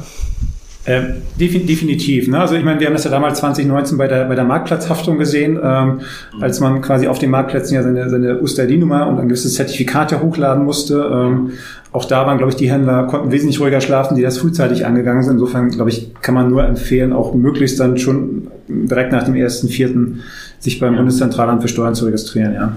[0.86, 2.28] Ähm, definitiv.
[2.28, 2.40] Ne?
[2.40, 5.58] Also ich meine, wir haben das ja damals 2019 bei der, bei der Marktplatzhaftung gesehen,
[5.64, 6.02] ähm,
[6.40, 10.22] als man quasi auf den Marktplätzen ja seine, seine USTID-Nummer und ein gewisses Zertifikat ja
[10.22, 11.10] hochladen musste.
[11.12, 11.54] Ähm,
[11.94, 15.24] auch da waren, glaube ich, die Händler konnten wesentlich ruhiger schlafen, die das frühzeitig angegangen
[15.24, 15.34] sind.
[15.34, 19.68] Insofern, glaube ich, kann man nur empfehlen, auch möglichst dann schon direkt nach dem ersten
[19.68, 20.22] Vierten
[20.60, 22.54] sich beim Bundeszentralamt für Steuern zu registrieren.
[22.54, 22.76] Ja.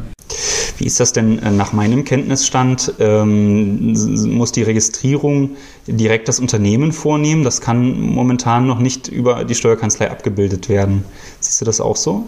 [0.79, 2.95] Wie ist das denn äh, nach meinem Kenntnisstand?
[2.99, 3.95] Ähm,
[4.37, 7.45] muss die Registrierung direkt das Unternehmen vornehmen?
[7.45, 11.05] Das kann momentan noch nicht über die Steuerkanzlei abgebildet werden.
[11.41, 12.27] Siehst du das auch so?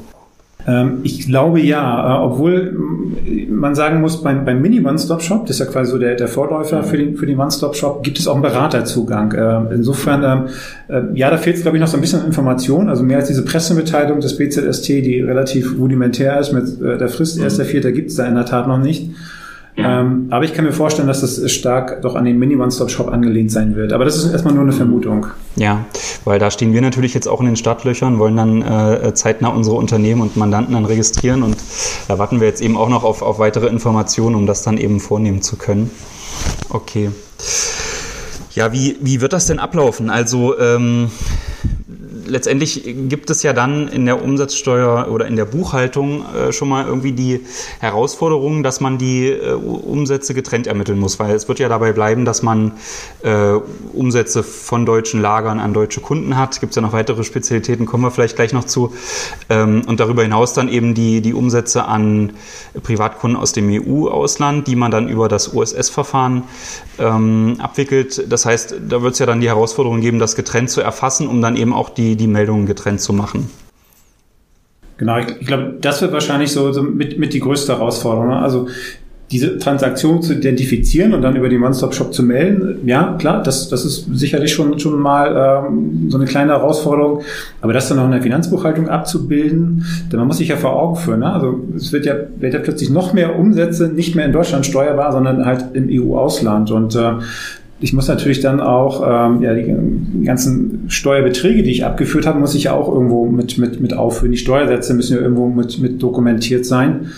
[0.67, 5.67] Ähm, ich glaube ja, äh, obwohl mm, man sagen muss, beim, beim Mini-One-Stop-Shop, das ist
[5.67, 8.43] ja quasi so der, der Vorläufer für den, für den One-Stop-Shop, gibt es auch einen
[8.43, 9.35] Beraterzugang.
[9.39, 10.49] Ähm, insofern,
[10.89, 13.29] ähm, ja, da fehlt es, glaube ich, noch so ein bisschen Information, also mehr als
[13.29, 18.17] diese Pressemitteilung des BZST, die relativ rudimentär ist mit äh, der Frist 1.4., gibt es
[18.17, 19.11] da in der Tat noch nicht.
[19.85, 23.77] Ähm, aber ich kann mir vorstellen, dass das stark doch an den Mini-One-Stop-Shop angelehnt sein
[23.77, 23.93] wird.
[23.93, 25.27] Aber das ist erstmal nur eine Vermutung.
[25.55, 25.85] Ja,
[26.25, 29.77] weil da stehen wir natürlich jetzt auch in den Startlöchern, wollen dann äh, zeitnah unsere
[29.77, 31.57] Unternehmen und Mandanten dann registrieren und
[32.09, 34.99] da warten wir jetzt eben auch noch auf, auf weitere Informationen, um das dann eben
[34.99, 35.91] vornehmen zu können.
[36.71, 37.11] Okay.
[38.55, 40.11] Ja, wie, wie wird das denn ablaufen?
[40.11, 41.11] Also ähm,
[42.29, 46.87] letztendlich gibt es ja dann in der Umsatzsteuer oder in der Buchhaltung äh, schon mal
[46.87, 47.41] irgendwie die
[47.81, 52.25] Herausforderung, dass man die äh, Umsätze getrennt ermitteln muss, weil es wird ja dabei bleiben,
[52.25, 52.73] dass man
[53.23, 53.55] äh,
[53.93, 56.61] Umsätze von deutschen Lagern an deutsche Kunden hat.
[56.61, 58.93] Gibt es ja noch weitere Spezialitäten, kommen wir vielleicht gleich noch zu.
[59.49, 62.33] Ähm, und darüber hinaus dann eben die, die Umsätze an
[62.83, 66.45] Privatkunden aus dem EU-Ausland, die man dann über das OSS-Verfahren
[66.99, 68.31] ähm, abwickelt.
[68.31, 71.41] Das heißt, da wird es ja dann die Herausforderung geben, das getrennt zu erfassen, um
[71.41, 73.49] dann eben auch die, die Meldungen getrennt zu machen.
[74.99, 78.29] Genau, ich, ich glaube, das wird wahrscheinlich so, so mit, mit die größte Herausforderung.
[78.29, 78.39] Ne?
[78.39, 78.69] Also
[79.31, 83.85] diese Transaktion zu identifizieren und dann über den One-Stop-Shop zu melden, ja, klar, das, das
[83.85, 87.23] ist sicherlich schon, schon mal ähm, so eine kleine Herausforderung.
[87.61, 90.97] Aber das dann noch in der Finanzbuchhaltung abzubilden, denn man muss sich ja vor Augen
[90.97, 91.21] führen.
[91.21, 91.33] Ne?
[91.33, 95.13] Also es wird ja, wird ja plötzlich noch mehr Umsätze nicht mehr in Deutschland steuerbar,
[95.13, 96.71] sondern halt im EU-Ausland.
[96.71, 97.13] Und äh,
[97.81, 102.55] ich muss natürlich dann auch, ähm, ja, die, ganzen Steuerbeträge, die ich abgeführt habe, muss
[102.55, 104.33] ich ja auch irgendwo mit, mit, mit aufführen.
[104.33, 107.13] Die Steuersätze müssen ja irgendwo mit, mit dokumentiert sein.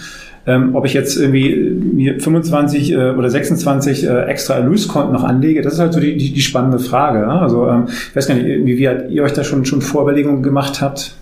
[0.47, 5.61] Ähm, ob ich jetzt irgendwie mir 25 äh, oder 26 äh, extra Erlöskonten noch anlege,
[5.63, 7.21] das ist halt so die, die, die spannende Frage.
[7.21, 7.41] Ja?
[7.41, 10.81] Also ähm, ich weiß gar nicht, wie, wie ihr euch da schon, schon Vorüberlegungen gemacht
[10.81, 11.15] habt.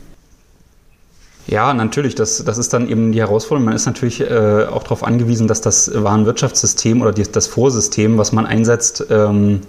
[1.51, 2.15] Ja, natürlich.
[2.15, 3.65] Das, das ist dann eben die Herausforderung.
[3.65, 8.33] Man ist natürlich äh, auch darauf angewiesen, dass das Warenwirtschaftssystem oder die, das Vorsystem, was
[8.33, 9.61] man einsetzt, ähm,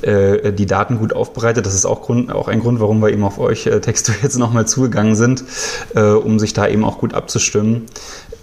[0.00, 1.66] äh, die Daten gut aufbereitet.
[1.66, 4.38] Das ist auch, Grund, auch ein Grund, warum wir eben auf euch äh, Texte jetzt
[4.38, 5.44] nochmal zugegangen sind,
[5.94, 7.86] äh, um sich da eben auch gut abzustimmen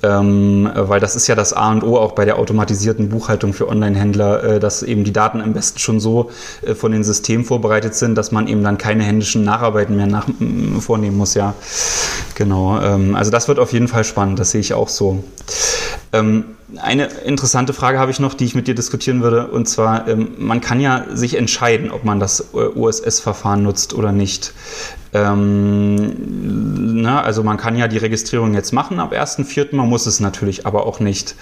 [0.02, 3.68] ähm, weil das ist ja das A und O auch bei der automatisierten Buchhaltung für
[3.68, 7.96] Online-Händler, äh, dass eben die Daten am besten schon so äh, von den Systemen vorbereitet
[7.96, 10.28] sind, dass man eben dann keine händischen Nacharbeiten mehr nach,
[10.80, 11.34] vornehmen muss.
[11.34, 11.54] Ja,
[12.36, 12.59] genau.
[12.82, 14.40] Ähm, also das wird auf jeden Fall spannend.
[14.40, 15.24] Das sehe ich auch so.
[16.12, 16.44] Ähm,
[16.78, 19.48] eine interessante Frage habe ich noch, die ich mit dir diskutieren würde.
[19.48, 24.54] Und zwar, ähm, man kann ja sich entscheiden, ob man das OSS-Verfahren nutzt oder nicht.
[25.14, 30.20] Ähm, na, also man kann ja die Registrierung jetzt machen ab 1.4., man muss es
[30.20, 31.36] natürlich aber auch nicht.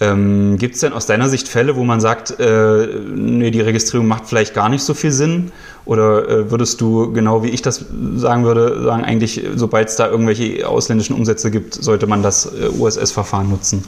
[0.00, 4.06] Ähm, Gibt es denn aus deiner Sicht Fälle, wo man sagt, äh, nee, die Registrierung
[4.06, 5.52] macht vielleicht gar nicht so viel Sinn?
[5.84, 7.84] Oder äh, würdest du, genau wie ich das
[8.16, 12.68] sagen würde, sagen, eigentlich, sobald es da irgendwelche ausländischen Umsätze gibt, sollte man das äh,
[12.68, 13.84] USS-Verfahren nutzen?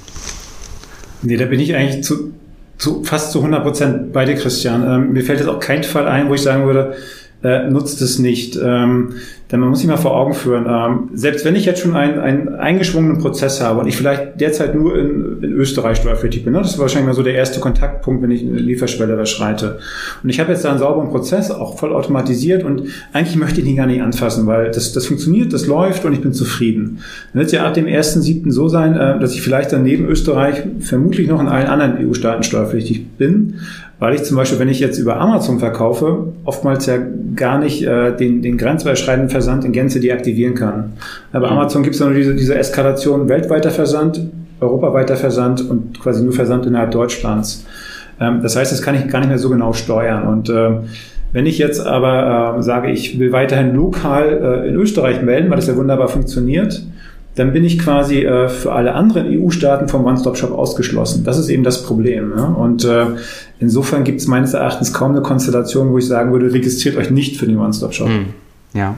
[1.23, 2.33] Nee, da bin ich eigentlich zu,
[2.77, 4.83] zu fast zu 100 Prozent bei dir, Christian.
[4.83, 6.95] Ähm, mir fällt jetzt auch kein Fall ein, wo ich sagen würde,
[7.43, 8.59] äh, nutzt es nicht.
[8.63, 9.15] Ähm,
[9.53, 12.19] Denn man muss sich mal vor Augen führen, ähm, selbst wenn ich jetzt schon einen,
[12.19, 16.61] einen eingeschwungenen Prozess habe und ich vielleicht derzeit nur in, in Österreich steuerpflichtig bin, ne?
[16.61, 19.79] das ist wahrscheinlich mal so der erste Kontaktpunkt, wenn ich eine Lieferschwelle überschreite.
[20.23, 23.67] Und ich habe jetzt da einen sauberen Prozess, auch voll automatisiert und eigentlich möchte ich
[23.67, 27.01] ihn gar nicht anfassen, weil das, das funktioniert, das läuft und ich bin zufrieden.
[27.33, 28.51] Dann wird es ja ab dem 1.7.
[28.51, 32.43] so sein, äh, dass ich vielleicht dann neben Österreich vermutlich noch in allen anderen EU-Staaten
[32.43, 33.57] steuerpflichtig bin,
[34.03, 36.99] weil ich zum Beispiel, wenn ich jetzt über Amazon verkaufe, oftmals ja
[37.37, 40.95] gar nicht äh, den, den grenzüberschreitenden Versand in Gänze deaktivieren kann.
[41.33, 41.59] Aber mhm.
[41.59, 44.21] Amazon gibt es nur diese, diese Eskalation weltweiter Versand,
[44.61, 47.65] europaweiter Versand und quasi nur Versand innerhalb Deutschlands.
[48.19, 50.27] Ähm, das heißt, das kann ich gar nicht mehr so genau steuern.
[50.27, 50.71] Und äh,
[51.31, 55.59] wenn ich jetzt aber äh, sage, ich will weiterhin lokal äh, in Österreich melden, weil
[55.59, 56.85] das ja wunderbar funktioniert,
[57.35, 61.25] dann bin ich quasi äh, für alle anderen EU-Staaten vom One-Stop-Shop ausgeschlossen.
[61.25, 62.33] Das ist eben das Problem.
[62.37, 62.45] Ja?
[62.45, 63.07] Und äh,
[63.59, 67.39] insofern gibt es meines Erachtens kaum eine Konstellation, wo ich sagen würde, registriert euch nicht
[67.39, 68.09] für den One-Stop-Shop.
[68.09, 68.27] Hm.
[68.75, 68.97] Ja.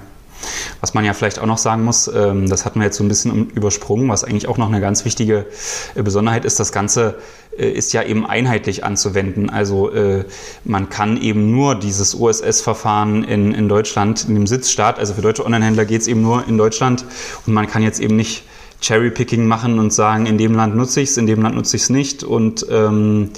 [0.80, 3.08] Was man ja vielleicht auch noch sagen muss, ähm, das hatten wir jetzt so ein
[3.08, 5.46] bisschen übersprungen, was eigentlich auch noch eine ganz wichtige
[5.94, 7.16] äh, Besonderheit ist, das Ganze
[7.58, 9.50] äh, ist ja eben einheitlich anzuwenden.
[9.50, 10.24] Also äh,
[10.64, 15.44] man kann eben nur dieses OSS-Verfahren in, in Deutschland, in dem Sitzstaat, also für deutsche
[15.44, 17.04] Onlinehändler geht es eben nur in Deutschland
[17.46, 18.44] und man kann jetzt eben nicht
[18.80, 21.82] Cherry-Picking machen und sagen, in dem Land nutze ich es, in dem Land nutze ich
[21.84, 22.22] es nicht.
[22.22, 23.30] Und ähm,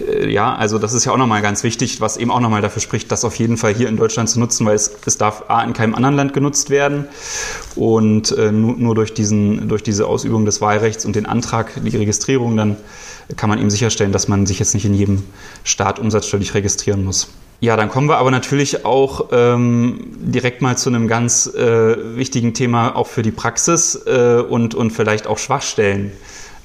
[0.00, 2.82] äh, ja, also das ist ja auch nochmal ganz wichtig, was eben auch nochmal dafür
[2.82, 5.62] spricht, das auf jeden Fall hier in Deutschland zu nutzen, weil es, es darf A
[5.62, 7.06] in keinem anderen Land genutzt werden
[7.76, 11.96] und äh, nur, nur durch, diesen, durch diese Ausübung des Wahlrechts und den Antrag, die
[11.96, 12.76] Registrierung, dann
[13.36, 15.22] kann man eben sicherstellen, dass man sich jetzt nicht in jedem
[15.62, 17.28] Staat umsatzsteuerlich registrieren muss.
[17.62, 22.54] Ja, dann kommen wir aber natürlich auch ähm, direkt mal zu einem ganz äh, wichtigen
[22.54, 26.10] Thema auch für die Praxis äh, und, und vielleicht auch Schwachstellen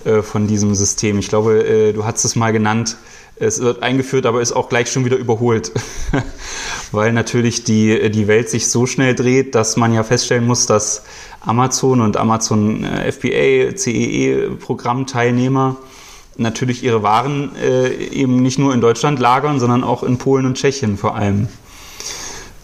[0.05, 1.19] äh, von diesem System.
[1.19, 2.95] Ich glaube, äh, du hast es mal genannt,
[3.37, 5.73] es wird eingeführt, aber ist auch gleich schon wieder überholt,
[6.93, 11.03] weil natürlich die, die Welt sich so schnell dreht, dass man ja feststellen muss, dass
[11.41, 15.75] Amazon und Amazon äh, FBA, CEE-Programmteilnehmer
[16.37, 20.55] natürlich ihre Waren äh, eben nicht nur in Deutschland lagern, sondern auch in Polen und
[20.55, 21.47] Tschechien vor allem.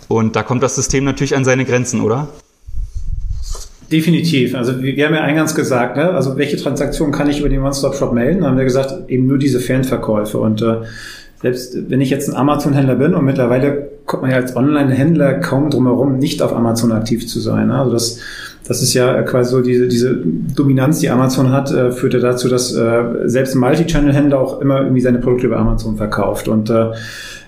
[0.08, 2.28] Und da kommt das System natürlich an seine Grenzen, oder?
[3.92, 4.56] Definitiv.
[4.56, 6.12] Also wir haben ja eingangs gesagt, ne?
[6.12, 8.42] also welche Transaktionen kann ich über den One-Stop-Shop melden?
[8.42, 10.38] Da haben wir gesagt, eben nur diese Fernverkäufe.
[10.38, 10.78] Und äh,
[11.42, 15.70] selbst wenn ich jetzt ein Amazon-Händler bin und mittlerweile kommt man ja als Online-Händler kaum
[15.70, 17.68] drumherum, nicht auf Amazon aktiv zu sein.
[17.68, 17.80] Ne?
[17.80, 18.20] Also das
[18.68, 22.48] das ist ja quasi so diese, diese Dominanz, die Amazon hat, äh, führt ja dazu,
[22.48, 26.48] dass äh, selbst ein Multi-Channel-Händler auch immer irgendwie seine Produkte über Amazon verkauft.
[26.48, 26.92] Und äh,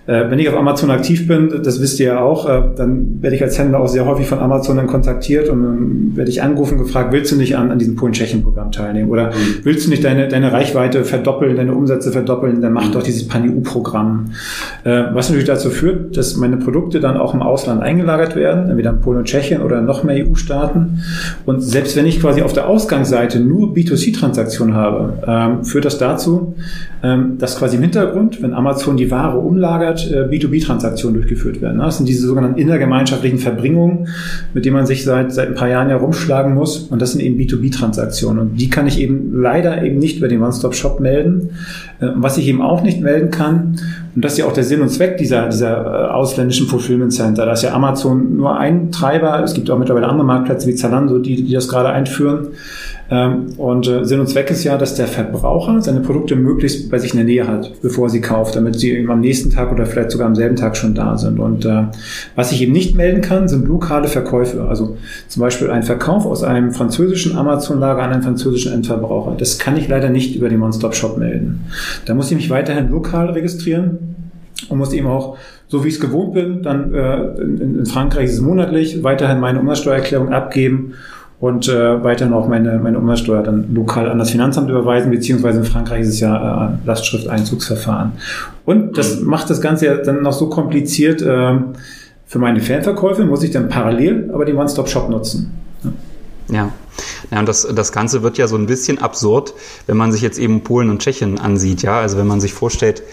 [0.05, 3.37] äh, wenn ich auf Amazon aktiv bin, das wisst ihr ja auch, äh, dann werde
[3.37, 6.77] ich als Händler auch sehr häufig von Amazon dann kontaktiert und dann werde ich angerufen
[6.77, 9.63] gefragt, willst du nicht an, an diesem Polen-Tschechien-Programm teilnehmen oder mhm.
[9.63, 12.91] willst du nicht deine, deine Reichweite verdoppeln, deine Umsätze verdoppeln, dann mach mhm.
[12.91, 14.31] doch dieses Pan-EU-Programm.
[14.83, 18.89] Äh, was natürlich dazu führt, dass meine Produkte dann auch im Ausland eingelagert werden, entweder
[18.89, 21.01] in Polen und Tschechien oder noch mehr EU-Staaten.
[21.45, 26.55] Und selbst wenn ich quasi auf der Ausgangsseite nur B2C-Transaktionen habe, ähm, führt das dazu,
[27.01, 31.79] ähm, dass quasi im Hintergrund, wenn Amazon die Ware umlagert, vermehrt äh, B2B-Transaktionen durchgeführt werden.
[31.79, 34.09] Das sind diese sogenannten innergemeinschaftlichen Verbringungen,
[34.53, 36.79] mit denen man sich seit, seit ein paar Jahren herumschlagen muss.
[36.79, 38.39] Und das sind eben B2B-Transaktionen.
[38.39, 41.49] Und die kann ich eben leider eben nicht über den One-Stop-Shop melden.
[41.99, 43.77] Äh, was ich eben auch nicht melden kann,
[44.15, 47.47] und das ist ja auch der Sinn und Zweck dieser, dieser äh, ausländischen Fulfillment Center.
[47.47, 49.41] Da ist ja Amazon nur ein Treiber.
[49.43, 52.49] Es gibt auch mittlerweile andere Marktplätze wie Zalando, die, die das gerade einführen.
[53.13, 56.97] Ähm, und äh, Sinn und Zweck ist ja, dass der Verbraucher seine Produkte möglichst bei
[56.97, 60.09] sich in der Nähe hat, bevor sie kauft, damit sie am nächsten Tag oder vielleicht
[60.09, 61.37] sogar am selben Tag schon da sind.
[61.37, 61.83] Und äh,
[62.35, 64.63] was ich eben nicht melden kann, sind lokale Verkäufe.
[64.63, 64.97] Also
[65.27, 69.35] zum Beispiel ein Verkauf aus einem französischen Amazon-Lager an einen französischen Endverbraucher.
[69.37, 71.65] Das kann ich leider nicht über den One-Stop-Shop melden.
[72.05, 74.15] Da muss ich mich weiterhin lokal registrieren
[74.69, 78.25] und muss eben auch, so wie ich es gewohnt bin, dann äh, in, in Frankreich
[78.25, 80.93] ist es monatlich, weiterhin meine Umsatzsteuererklärung abgeben
[81.43, 85.65] und äh, weiterhin auch meine, meine Umsatzsteuer dann lokal an das Finanzamt überweisen, beziehungsweise in
[85.65, 88.13] Frankreich ist es ja äh, Lastschrifteinzugsverfahren.
[88.63, 89.27] Und das mhm.
[89.27, 91.57] macht das Ganze ja dann noch so kompliziert, äh,
[92.25, 95.51] für meine Fernverkäufe muss ich dann parallel aber den One-Stop-Shop nutzen.
[96.47, 96.55] Ja.
[96.55, 96.71] ja.
[97.31, 99.53] Ja, und das, das Ganze wird ja so ein bisschen absurd,
[99.87, 101.81] wenn man sich jetzt eben Polen und Tschechien ansieht.
[101.81, 103.03] Ja, also wenn man sich vorstellt,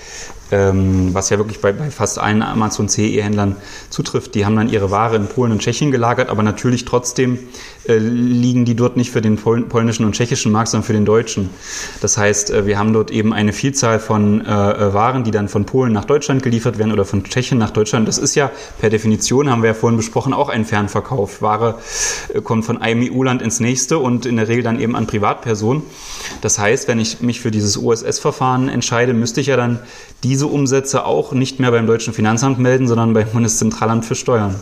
[0.51, 3.57] ähm, was ja wirklich bei, bei fast allen Amazon CE-Händlern
[3.89, 4.35] zutrifft.
[4.35, 7.39] Die haben dann ihre Ware in Polen und Tschechien gelagert, aber natürlich trotzdem
[7.89, 11.05] äh, liegen die dort nicht für den pol polnischen und tschechischen Markt, sondern für den
[11.05, 11.51] deutschen.
[12.01, 15.49] Das heißt, äh, wir haben dort eben eine Vielzahl von äh, äh, Waren, die dann
[15.49, 18.07] von Polen nach Deutschland geliefert werden oder von Tschechien nach Deutschland.
[18.07, 21.43] Das ist ja per Definition, haben wir ja vorhin besprochen, auch ein Fernverkauf.
[21.43, 21.79] Ware
[22.35, 25.83] äh, kommt von einem EU-Land ins nächste und in der Regel dann eben an Privatpersonen.
[26.43, 29.81] Das heißt, wenn ich mich für dieses OSS-Verfahren entscheide, müsste ich ja dann
[30.23, 34.55] diese Umsätze auch nicht mehr beim deutschen Finanzamt melden, sondern beim Bundeszentralamt für Steuern.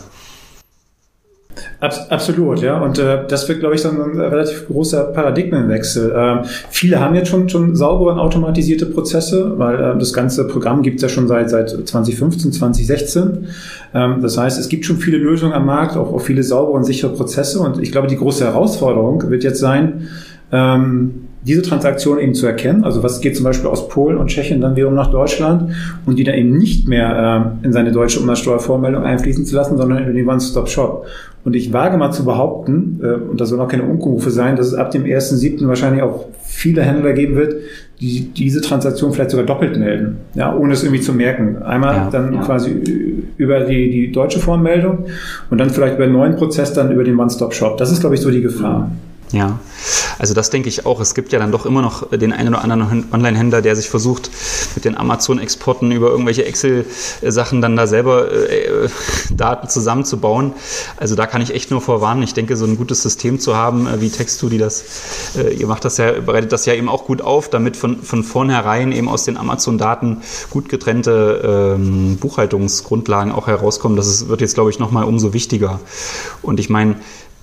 [1.80, 2.80] Abs absolut, ja.
[2.80, 6.12] Und äh, das wird, glaube ich, dann ein relativ großer Paradigmenwechsel.
[6.16, 6.40] Ähm,
[6.70, 10.96] viele haben jetzt schon schon saubere und automatisierte Prozesse, weil äh, das ganze Programm gibt
[10.96, 13.48] es ja schon seit seit 2015, 2016.
[13.94, 16.84] Ähm, das heißt, es gibt schon viele Lösungen am Markt, auch, auch viele saubere und
[16.84, 17.60] sichere Prozesse.
[17.60, 20.08] Und ich glaube, die große Herausforderung wird jetzt sein,
[20.50, 24.60] ähm, diese Transaktion eben zu erkennen, also was geht zum Beispiel aus Polen und Tschechien
[24.60, 25.72] dann wiederum nach Deutschland
[26.04, 30.08] und die dann eben nicht mehr äh, in seine deutsche Umsatzsteuervormeldung einfließen zu lassen, sondern
[30.08, 31.06] in den One-Stop-Shop.
[31.44, 34.66] Und ich wage mal zu behaupten, äh, und das soll auch keine Unkenrufe sein, dass
[34.66, 35.66] es ab dem 1.7.
[35.68, 37.54] wahrscheinlich auch viele Händler geben wird,
[38.00, 41.62] die diese Transaktion vielleicht sogar doppelt melden, ja, ohne es irgendwie zu merken.
[41.62, 42.42] Einmal ja, dann ja.
[42.42, 45.06] quasi über die, die deutsche Formmeldung
[45.50, 47.76] und dann vielleicht über einen neuen Prozess dann über den One-Stop-Shop.
[47.76, 48.90] Das ist, glaube ich, so die Gefahr.
[49.32, 49.58] Ja,
[50.18, 51.00] also das denke ich auch.
[51.00, 54.30] Es gibt ja dann doch immer noch den einen oder anderen Online-Händler, der sich versucht,
[54.74, 58.88] mit den Amazon-Exporten über irgendwelche Excel-Sachen dann da selber äh,
[59.30, 60.54] Daten zusammenzubauen.
[60.96, 62.22] Also da kann ich echt nur vorwarnen.
[62.22, 64.84] Ich denke, so ein gutes System zu haben, äh, wie Textu, die das,
[65.36, 68.24] äh, ihr macht das ja, bereitet das ja eben auch gut auf, damit von, von
[68.24, 73.96] vornherein eben aus den Amazon-Daten gut getrennte ähm, Buchhaltungsgrundlagen auch herauskommen.
[73.96, 75.80] Das ist, wird jetzt, glaube ich, nochmal umso wichtiger.
[76.40, 76.96] Und ich meine,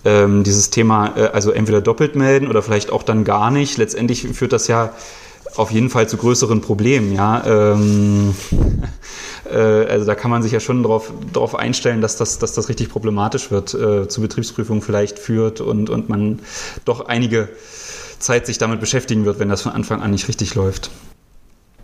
[0.05, 3.77] ähm, dieses Thema, äh, also entweder doppelt melden oder vielleicht auch dann gar nicht.
[3.77, 4.93] Letztendlich führt das ja
[5.55, 7.43] auf jeden Fall zu größeren Problemen, ja.
[7.45, 8.35] Ähm,
[9.51, 12.69] äh, also da kann man sich ja schon darauf drauf einstellen, dass das, dass das
[12.69, 16.39] richtig problematisch wird, äh, zu Betriebsprüfungen vielleicht führt und, und man
[16.85, 17.49] doch einige
[18.19, 20.91] Zeit sich damit beschäftigen wird, wenn das von Anfang an nicht richtig läuft.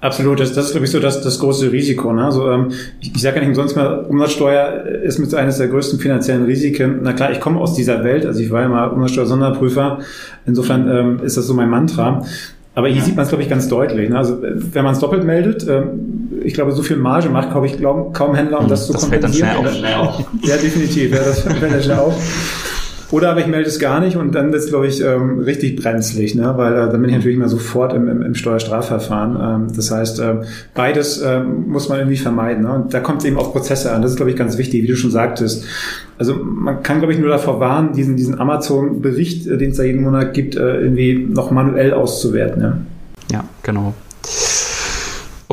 [0.02, 2.12] Absolut, das, das ist, glaube ich, so das, das große Risiko.
[2.12, 2.26] Ne?
[2.26, 6.00] Also, ähm, ich, ich sage ja nicht umsonst mal, Umsatzsteuer ist mit eines der größten
[6.00, 7.02] finanziellen Risiken.
[7.04, 10.00] Na klar, ich komme aus dieser Welt, also ich war ja mal Umsatzsteuer-Sonderprüfer,
[10.48, 12.26] insofern ähm, ist das so mein Mantra.
[12.74, 14.10] Aber hier sieht man es, glaube ich, ganz deutlich.
[14.10, 14.18] Ne?
[14.18, 17.78] Also wenn man es doppelt meldet, ähm, ich glaube, so viel Marge macht, glaube ich,
[17.78, 19.50] glaub, kaum Händler, um hm, das, das zu kompensieren.
[19.50, 20.24] Fällt dann schnell auf.
[20.44, 21.12] Ja, definitiv.
[21.12, 22.71] Ja, das fällt dann schnell auf.
[23.12, 26.34] Oder aber ich melde es gar nicht und dann ist, glaube ich, ähm, richtig brenzlig,
[26.34, 26.54] ne?
[26.56, 29.66] weil äh, dann bin ich natürlich mal sofort im, im, im Steuerstrafverfahren.
[29.66, 30.44] Ähm, das heißt, ähm,
[30.74, 32.64] beides ähm, muss man irgendwie vermeiden.
[32.64, 32.72] Ne?
[32.72, 34.02] Und da kommt es eben auf Prozesse an.
[34.02, 35.66] Das ist, glaube ich, ganz wichtig, wie du schon sagtest.
[36.18, 39.84] Also man kann, glaube ich, nur davor warnen, diesen, diesen Amazon-Bericht, äh, den es da
[39.84, 42.62] jeden Monat gibt, äh, irgendwie noch manuell auszuwerten.
[42.62, 42.78] Ne?
[43.32, 43.94] Ja, genau.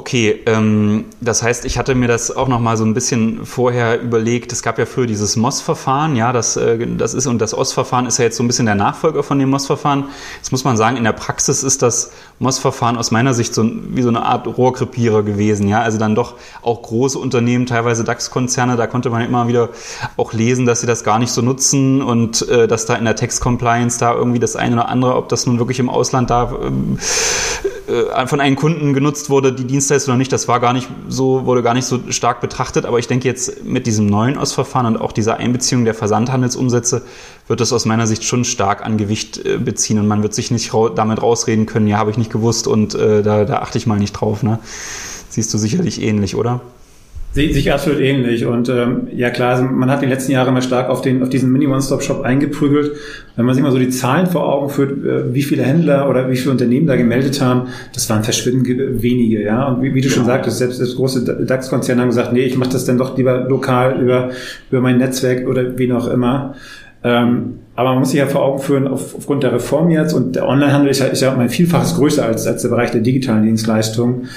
[0.09, 4.01] Okay, ähm, das heißt, ich hatte mir das auch noch mal so ein bisschen vorher
[4.01, 4.55] überlegt.
[4.55, 8.17] Es gab ja früher dieses MOS-Verfahren, ja, das, äh, das ist und das OS-Verfahren ist
[8.17, 10.09] ja jetzt so ein bisschen der Nachfolger von dem MOS-Verfahren.
[10.39, 14.03] Jetzt muss man sagen, in der Praxis ist das MOS-Verfahren aus meiner Sicht so wie
[14.03, 18.87] so eine Art Rohrkrepierer gewesen, ja, also dann doch auch große Unternehmen, teilweise DAX-Konzerne, da
[18.87, 19.71] konnte man immer wieder
[20.17, 23.17] auch lesen, dass sie das gar nicht so nutzen und äh, dass da in der
[23.17, 26.99] Text-Compliance da irgendwie das eine oder andere, ob das nun wirklich im Ausland da ähm,
[27.89, 31.47] äh, von einem Kunden genutzt wurde, die Dienstleistung oder nicht, das war gar nicht so,
[31.47, 32.85] wurde gar nicht so stark betrachtet.
[32.85, 37.03] Aber ich denke jetzt mit diesem neuen Ausverfahren und auch dieser Einbeziehung der Versandhandelsumsätze
[37.49, 40.51] wird das aus meiner Sicht schon stark an Gewicht äh, beziehen und man wird sich
[40.51, 43.87] nicht damit rausreden können, ja, habe ich nicht gewusst und äh, da, da achte ich
[43.87, 44.43] mal nicht drauf.
[44.43, 44.59] Ne?
[45.31, 46.61] Siehst du sicherlich ähnlich, oder?
[47.31, 48.47] Sehe sich absolut ähnlich.
[48.47, 51.29] Und ähm, ja klar, also man hat die letzten Jahre immer stark auf, den, auf
[51.29, 52.93] diesen Mini-One-Stop-Shop eingeprügelt.
[53.37, 56.31] Wenn man sich mal so die Zahlen vor Augen führt, äh, wie viele Händler oder
[56.31, 59.43] wie viele Unternehmen da gemeldet haben, das waren verschwindend wenige.
[59.43, 59.69] ja.
[59.69, 62.71] Und wie, wie du schon sagtest, selbst das große DAX-Konzerne haben gesagt, nee, ich mache
[62.71, 64.31] das dann doch lieber lokal über,
[64.71, 66.55] über mein Netzwerk oder wen auch immer.
[67.05, 70.35] Ähm, aber man muss sich ja vor Augen führen, auf, aufgrund der Reform jetzt und
[70.35, 73.03] der Onlinehandel ist ja, ist ja um ein Vielfaches größer als, als der Bereich der
[73.03, 74.29] digitalen Dienstleistungen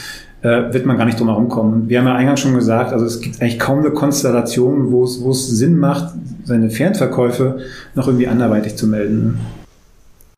[0.41, 1.89] äh, wird man gar nicht drum herum kommen.
[1.89, 5.21] Wir haben ja eingangs schon gesagt, also es gibt eigentlich kaum eine Konstellation, wo es,
[5.21, 7.59] wo es Sinn macht, seine Fernverkäufe
[7.95, 9.39] noch irgendwie anderweitig zu melden.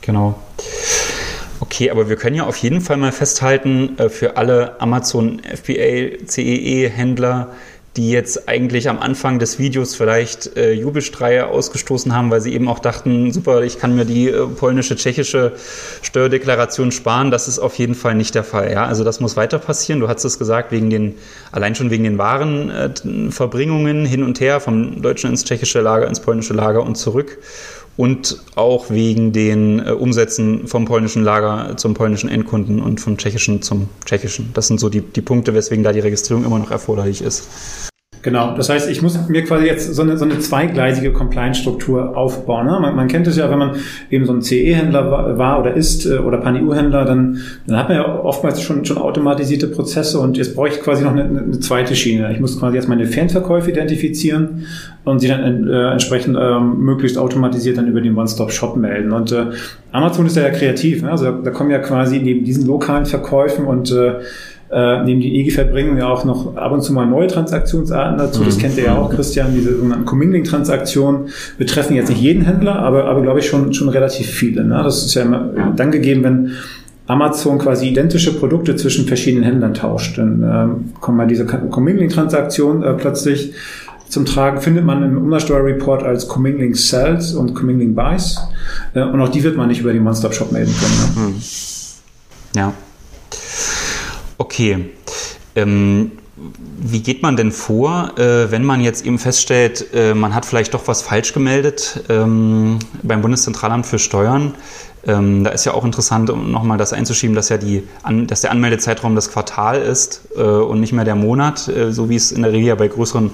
[0.01, 0.35] Genau.
[1.59, 6.25] Okay, aber wir können ja auf jeden Fall mal festhalten, äh, für alle Amazon FBA
[6.25, 7.49] CEE Händler,
[7.95, 12.67] die jetzt eigentlich am Anfang des Videos vielleicht äh, Jubelstreie ausgestoßen haben, weil sie eben
[12.67, 15.53] auch dachten, super, ich kann mir die äh, polnische, tschechische
[16.01, 17.29] Steuerdeklaration sparen.
[17.29, 18.71] Das ist auf jeden Fall nicht der Fall.
[18.71, 18.85] Ja?
[18.85, 19.99] Also das muss weiter passieren.
[19.99, 21.15] Du hast es gesagt, wegen den,
[21.51, 26.19] allein schon wegen den Warenverbringungen äh, hin und her vom deutschen ins tschechische Lager, ins
[26.19, 27.37] polnische Lager und zurück
[27.97, 33.61] und auch wegen den äh, Umsätzen vom polnischen Lager zum polnischen Endkunden und vom tschechischen
[33.61, 34.49] zum tschechischen.
[34.53, 37.91] Das sind so die, die Punkte, weswegen da die Registrierung immer noch erforderlich ist.
[38.23, 42.67] Genau, das heißt, ich muss mir quasi jetzt so eine, so eine zweigleisige Compliance-Struktur aufbauen.
[42.67, 42.79] Ne?
[42.79, 43.75] Man, man, kennt es ja, wenn man
[44.09, 47.97] eben so ein CE-Händler war, war, oder ist äh, oder Pan-EU-Händler, dann, dann hat man
[47.97, 51.97] ja oftmals schon, schon automatisierte Prozesse und jetzt brauche ich quasi noch eine, eine zweite
[51.97, 52.31] Schiene.
[52.31, 54.67] Ich muss quasi erst meine Fernverkäufe identifizieren
[55.03, 59.11] und sie dann äh, entsprechend äh, möglichst automatisiert dann über den One-Stop-Shop melden.
[59.11, 59.47] Und äh,
[59.91, 61.11] Amazon ist ja, ja kreativ, ne?
[61.11, 64.13] also da, da kommen ja quasi neben diesen lokalen Verkäufen und äh,
[64.73, 68.43] Äh, neben die EGIFA bringen wir auch noch ab und zu mal neue Transaktionsarten dazu.
[68.43, 68.61] Das mhm.
[68.61, 73.21] kennt ihr ja auch, Christian, diese sogenannten Commingling-Transaktionen betreffen jetzt nicht jeden Händler, aber, aber
[73.21, 74.63] glaube ich schon, schon relativ viele.
[74.63, 74.81] Ne?
[74.83, 76.51] Das ist ja immer dann gegeben, wenn
[77.05, 80.17] Amazon quasi identische Produkte zwischen verschiedenen Händlern tauscht.
[80.17, 83.53] Dann ähm, kommen mal diese Commingling-Transaktion äh, plötzlich
[84.09, 88.39] zum Tragen, findet man im Umsatzsteuerreport als Commingling Sells und Commingling Buys.
[88.93, 91.25] Äh, und auch die wird man nicht über den One-Stop-Shop melden können.
[91.27, 91.33] Ne?
[91.33, 91.41] Hm.
[92.55, 92.73] Ja.
[94.43, 94.89] Okay.
[95.55, 100.45] Ähm, wie geht man denn vor, äh, wenn man jetzt eben feststellt, äh, man hat
[100.45, 104.55] vielleicht doch was falsch gemeldet ähm, beim Bundeszentralamt für Steuern?
[105.07, 108.41] Ähm, da ist ja auch interessant, um nochmal das einzuschieben, dass ja die, an, dass
[108.41, 112.33] der Anmeldezeitraum das Quartal ist äh, und nicht mehr der Monat, äh, so wie es
[112.33, 113.31] in der Regel ja bei größeren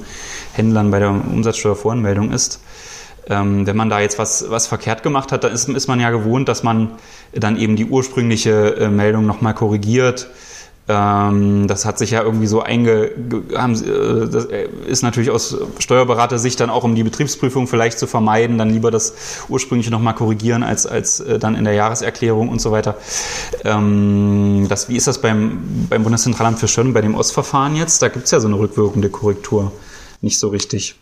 [0.53, 2.61] Händlern bei der Umsatzsteuervoranmeldung ist.
[3.27, 6.11] Ähm, wenn man da jetzt was, was verkehrt gemacht hat, dann ist, ist man ja
[6.11, 6.91] gewohnt, dass man
[7.33, 10.29] dann eben die ursprüngliche äh, Meldung nochmal korrigiert
[10.89, 13.11] das hat sich ja irgendwie so einge...
[13.55, 18.07] Haben, äh, das äh, ist natürlich aus Steuerberater-Sicht dann auch, um die Betriebsprüfung vielleicht zu
[18.07, 19.13] vermeiden, dann lieber das
[19.49, 22.95] ursprüngliche nochmal korrigieren, als, als äh, dann in der Jahreserklärung und so weiter.
[23.63, 25.59] Ähm, das, wie ist das beim,
[25.89, 28.01] beim Bundeszentralamt für Steuern, bei dem Ostverfahren jetzt?
[28.01, 29.71] Da gibt es ja so eine rückwirkende Korrektur
[30.21, 30.98] nicht so richtig.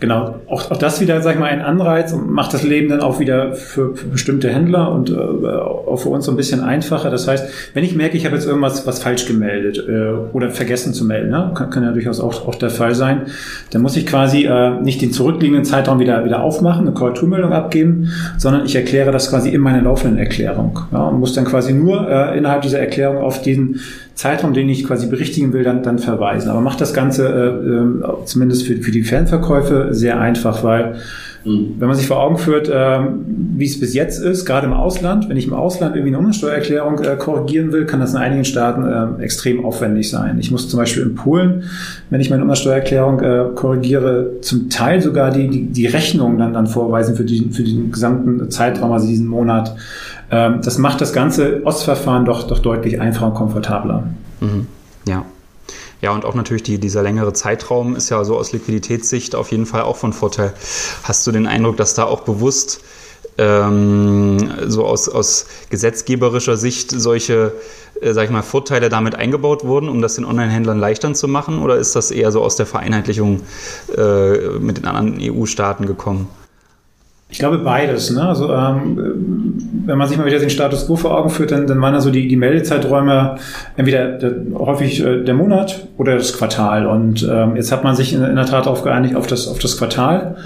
[0.00, 3.00] Genau, auch, auch das wieder, sag ich mal, ein Anreiz und macht das Leben dann
[3.00, 7.10] auch wieder für, für bestimmte Händler und äh, auch für uns so ein bisschen einfacher.
[7.10, 10.94] Das heißt, wenn ich merke, ich habe jetzt irgendwas was falsch gemeldet äh, oder vergessen
[10.94, 11.52] zu melden, ne?
[11.54, 13.26] kann, kann ja durchaus auch, auch der Fall sein,
[13.72, 18.10] dann muss ich quasi äh, nicht den zurückliegenden Zeitraum wieder, wieder aufmachen, eine Korrekturmeldung abgeben,
[18.38, 22.08] sondern ich erkläre das quasi in meiner laufenden Erklärung ja, und muss dann quasi nur
[22.08, 23.80] äh, innerhalb dieser Erklärung auf diesen
[24.20, 26.50] Zeitraum, den ich quasi berichtigen will, dann, dann verweisen.
[26.50, 30.96] Aber macht das Ganze äh, äh, zumindest für, für die Fernverkäufe sehr einfach, weil
[31.44, 31.76] mhm.
[31.78, 33.00] wenn man sich vor Augen führt, äh,
[33.56, 36.98] wie es bis jetzt ist, gerade im Ausland, wenn ich im Ausland irgendwie eine Umsatzsteuererklärung
[36.98, 40.38] äh, korrigieren will, kann das in einigen Staaten äh, extrem aufwendig sein.
[40.38, 41.64] Ich muss zum Beispiel in Polen,
[42.10, 46.66] wenn ich meine Umsatzsteuererklärung äh, korrigiere, zum Teil sogar die, die, die Rechnung dann, dann
[46.66, 49.76] vorweisen für, die, für den gesamten Zeitraum, also diesen Monat.
[50.30, 54.04] Ähm, das macht das ganze Ostverfahren doch, doch deutlich einfacher und komfortabler.
[54.40, 54.66] Mhm.
[55.06, 55.24] Ja.
[56.00, 59.66] Ja, und auch natürlich die, dieser längere Zeitraum ist ja so aus Liquiditätssicht auf jeden
[59.66, 60.54] Fall auch von Vorteil.
[61.02, 62.80] Hast du den Eindruck, dass da auch bewusst
[63.36, 67.52] ähm, so aus, aus gesetzgeberischer Sicht solche,
[68.00, 71.60] äh, sag ich mal, Vorteile damit eingebaut wurden, um das den Online-Händlern leichter zu machen?
[71.60, 73.42] Oder ist das eher so aus der Vereinheitlichung
[73.96, 76.28] äh, mit den anderen EU-Staaten gekommen?
[77.30, 78.10] Ich glaube beides.
[78.10, 78.22] Ne?
[78.22, 79.54] Also ähm,
[79.86, 82.10] wenn man sich mal wieder den Status quo vor Augen führt, dann, dann waren also
[82.10, 83.36] die, die Meldezeiträume
[83.76, 86.86] entweder der, häufig äh, der Monat oder das Quartal.
[86.86, 89.58] Und ähm, jetzt hat man sich in, in der Tat darauf geeinigt auf das, auf
[89.60, 90.36] das Quartal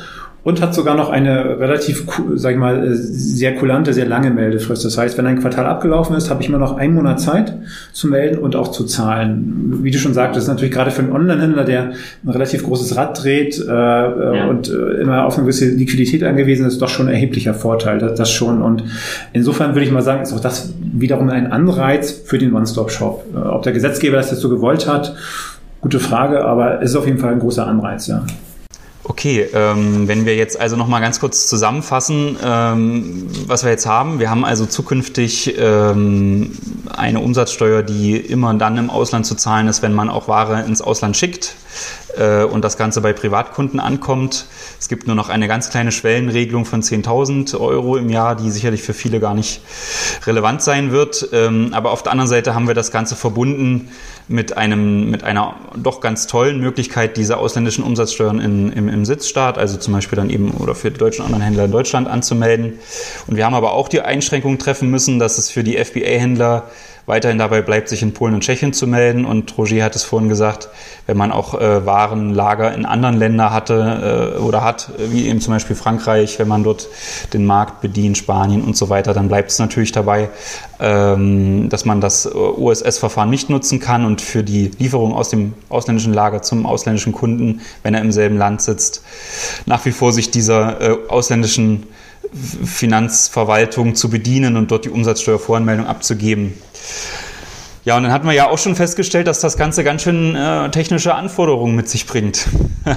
[0.45, 4.84] und hat sogar noch eine relativ, sag ich mal, äh, sehr kulante, sehr lange Meldefrist.
[4.84, 7.57] Das heißt, wenn ein Quartal abgelaufen ist, habe ich immer noch einen Monat Zeit
[7.92, 9.78] zu melden und auch zu zahlen.
[9.82, 11.92] Wie du schon sagtest, natürlich gerade für einen Online-Händler, der
[12.24, 14.47] ein relativ großes Rad dreht äh, ja.
[14.47, 18.18] und äh, immer auf eine gewisse Liquidität angewiesen ist, doch schon ein erheblicher Vorteil, das,
[18.18, 18.61] das schon.
[18.61, 18.84] Und
[19.32, 23.24] insofern würde ich mal sagen, ist auch das wiederum ein Anreiz für den One-Stop-Shop.
[23.34, 25.16] Äh, ob der Gesetzgeber das jetzt so gewollt hat,
[25.80, 28.26] gute Frage, aber es ist auf jeden Fall ein großer Anreiz, ja.
[29.07, 34.18] Okay, ähm, wenn wir jetzt also nochmal ganz kurz zusammenfassen, ähm, was wir jetzt haben.
[34.18, 36.57] Wir haben also zukünftig ähm,
[36.88, 40.80] eine Umsatzsteuer, die immer dann im Ausland zu zahlen ist, wenn man auch Ware ins
[40.80, 41.55] Ausland schickt
[42.16, 44.47] äh, und das Ganze bei Privatkunden ankommt.
[44.79, 48.83] Es gibt nur noch eine ganz kleine Schwellenregelung von 10.000 Euro im Jahr, die sicherlich
[48.83, 49.61] für viele gar nicht
[50.27, 51.29] relevant sein wird.
[51.33, 53.91] Ähm, aber auf der anderen Seite haben wir das Ganze verbunden
[54.29, 59.59] mit, einem, mit einer doch ganz tollen Möglichkeit, diese ausländischen Umsatzsteuern in, im, im Sitzstaat,
[59.59, 62.79] also zum Beispiel dann eben oder für die deutschen Online-Händler in Deutschland anzumelden.
[63.27, 66.64] Und wir haben aber auch die Einschränkung treffen müssen, dass es für die FBA-Händler
[67.07, 69.24] weiterhin dabei bleibt, sich in Polen und Tschechien zu melden.
[69.24, 70.68] Und Roger hat es vorhin gesagt,
[71.07, 75.52] wenn man auch äh, Warenlager in anderen Ländern hatte äh, oder hat, wie eben zum
[75.55, 76.88] Beispiel Frankreich, wenn man dort
[77.32, 80.30] den Markt bedient, Spanien und so weiter, dann bleibt es natürlich dabei,
[80.80, 86.14] ähm, dass man das OSS-Verfahren nicht nutzen kann und für die Lieferung aus dem ausländischen
[86.14, 89.02] Lager zum ausländischen Kunden, wenn er im selben Land sitzt,
[89.66, 91.84] nach wie vor sich dieser äh, ausländischen
[92.33, 96.55] Finanzverwaltung zu bedienen und dort die Umsatzsteuervoranmeldung abzugeben.
[97.85, 100.70] Ja, und dann hatten wir ja auch schon festgestellt, dass das Ganze ganz schön äh,
[100.70, 102.49] technische Anforderungen mit sich bringt.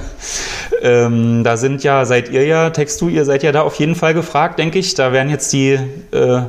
[0.82, 4.14] ähm, da sind ja, seid ihr ja, Textu, ihr seid ja da auf jeden Fall
[4.14, 4.94] gefragt, denke ich.
[4.94, 5.78] Da werden jetzt die,
[6.10, 6.40] äh,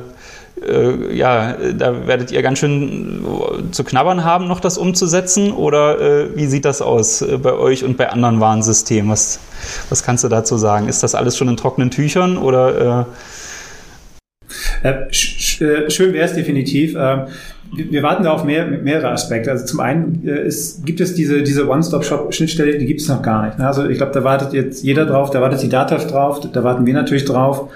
[0.66, 3.24] äh, ja, da werdet ihr ganz schön
[3.70, 5.52] zu knabbern haben, noch das umzusetzen.
[5.52, 9.10] Oder äh, wie sieht das aus äh, bei euch und bei anderen Warnsystemen?
[9.10, 9.40] Was,
[9.88, 10.88] was kannst du dazu sagen?
[10.88, 13.06] Ist das alles schon in trockenen Tüchern oder?
[14.82, 16.94] Äh Äh, sch schön wäre es definitiv.
[16.98, 17.26] Ähm,
[17.72, 19.50] wir warten da auf mehr, mehrere Aspekte.
[19.50, 23.58] Also zum einen ist, gibt es diese, diese One-Stop-Shop-Schnittstelle, die gibt es noch gar nicht.
[23.58, 23.66] Ne?
[23.66, 26.84] Also ich glaube, da wartet jetzt jeder drauf, da wartet die Datav drauf, da warten
[26.84, 27.70] wir natürlich drauf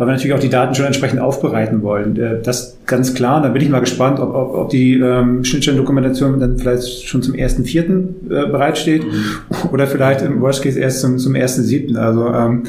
[0.00, 2.16] weil wir natürlich auch die Daten schon entsprechend aufbereiten wollen.
[2.16, 3.42] Äh, das ganz klar.
[3.42, 7.34] Da bin ich mal gespannt, ob, ob, ob die ähm, Schnittstellendokumentation dann vielleicht schon zum
[7.34, 7.78] 1.4.
[7.78, 9.68] Äh, bereitsteht mhm.
[9.72, 11.96] oder vielleicht im Worst Case erst zum, zum 1.7.
[11.98, 12.62] Also ähm,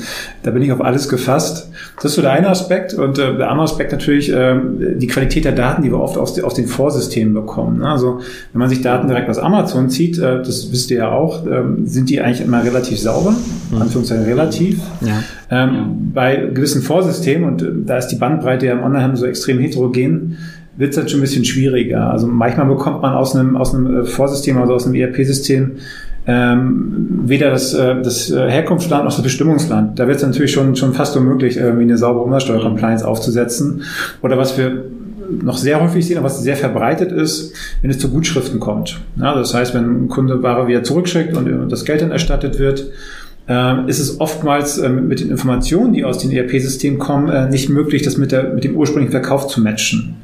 [0.43, 1.69] da bin ich auf alles gefasst.
[1.95, 2.93] Das ist so der eine Aspekt.
[2.93, 4.59] Und äh, der andere Aspekt natürlich äh,
[4.97, 7.79] die Qualität der Daten, die wir oft aus, aus den Vorsystemen bekommen.
[7.79, 7.87] Ne?
[7.87, 8.19] Also
[8.51, 11.63] wenn man sich Daten direkt aus Amazon zieht, äh, das wisst ihr ja auch, äh,
[11.85, 13.33] sind die eigentlich immer relativ sauber,
[13.71, 13.81] mhm.
[13.81, 14.81] Anführungszeichen relativ.
[14.99, 15.23] Ja.
[15.51, 15.89] Ähm, ja.
[16.13, 20.37] Bei gewissen Vorsystemen, und äh, da ist die Bandbreite ja im Onlinehandel so extrem heterogen,
[20.77, 22.09] wird es dann schon ein bisschen schwieriger.
[22.09, 25.73] Also manchmal bekommt man aus einem, aus einem äh, Vorsystem, also aus einem ERP-System,
[26.25, 29.99] ähm, weder das, äh, das äh, Herkunftsland noch das Bestimmungsland.
[29.99, 33.83] Da wird es natürlich schon, schon fast unmöglich, irgendwie eine saubere Umsatzsteuer-Compliance aufzusetzen.
[34.21, 34.85] Oder was wir
[35.41, 38.99] noch sehr häufig sehen, aber was sehr verbreitet ist, wenn es zu Gutschriften kommt.
[39.17, 42.87] Ja, das heißt, wenn ein Kunde Ware wieder zurückschickt und das Geld dann erstattet wird,
[43.47, 47.69] äh, ist es oftmals äh, mit den Informationen, die aus den ERP-Systemen kommen, äh, nicht
[47.69, 50.15] möglich, das mit, der, mit dem ursprünglichen Verkauf zu matchen.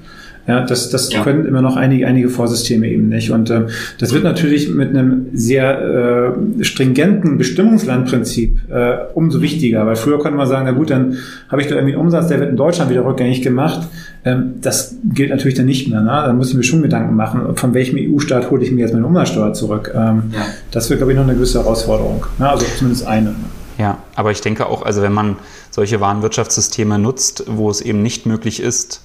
[0.48, 1.24] Ja, das, das ja.
[1.24, 3.32] können immer noch einige, einige Vorsysteme eben nicht.
[3.32, 3.68] Und ähm,
[4.00, 10.38] das wird natürlich mit einem sehr äh, stringenten Bestimmungslandprinzip äh, umso wichtiger, weil früher konnte
[10.38, 11.18] man sagen, na gut, dann
[11.50, 13.90] habe ich da irgendwie einen Umsatz, der wird in Deutschland wieder rückgängig gemacht.
[14.24, 16.00] Ähm, das gilt natürlich dann nicht mehr.
[16.00, 16.08] Ne?
[16.08, 19.06] Da muss ich mir schon Gedanken machen, von welchem EU-Staat hole ich mir jetzt meine
[19.06, 19.92] Umsatzsteuer zurück.
[19.94, 20.46] Ähm, ja.
[20.72, 22.26] Das wird, glaube ich, noch eine gewisse Herausforderung.
[22.40, 22.50] Ne?
[22.50, 23.36] Also zumindest eine.
[23.78, 25.36] Ja, aber ich denke auch, also wenn man
[25.72, 29.02] solche Warenwirtschaftssysteme nutzt, wo es eben nicht möglich ist,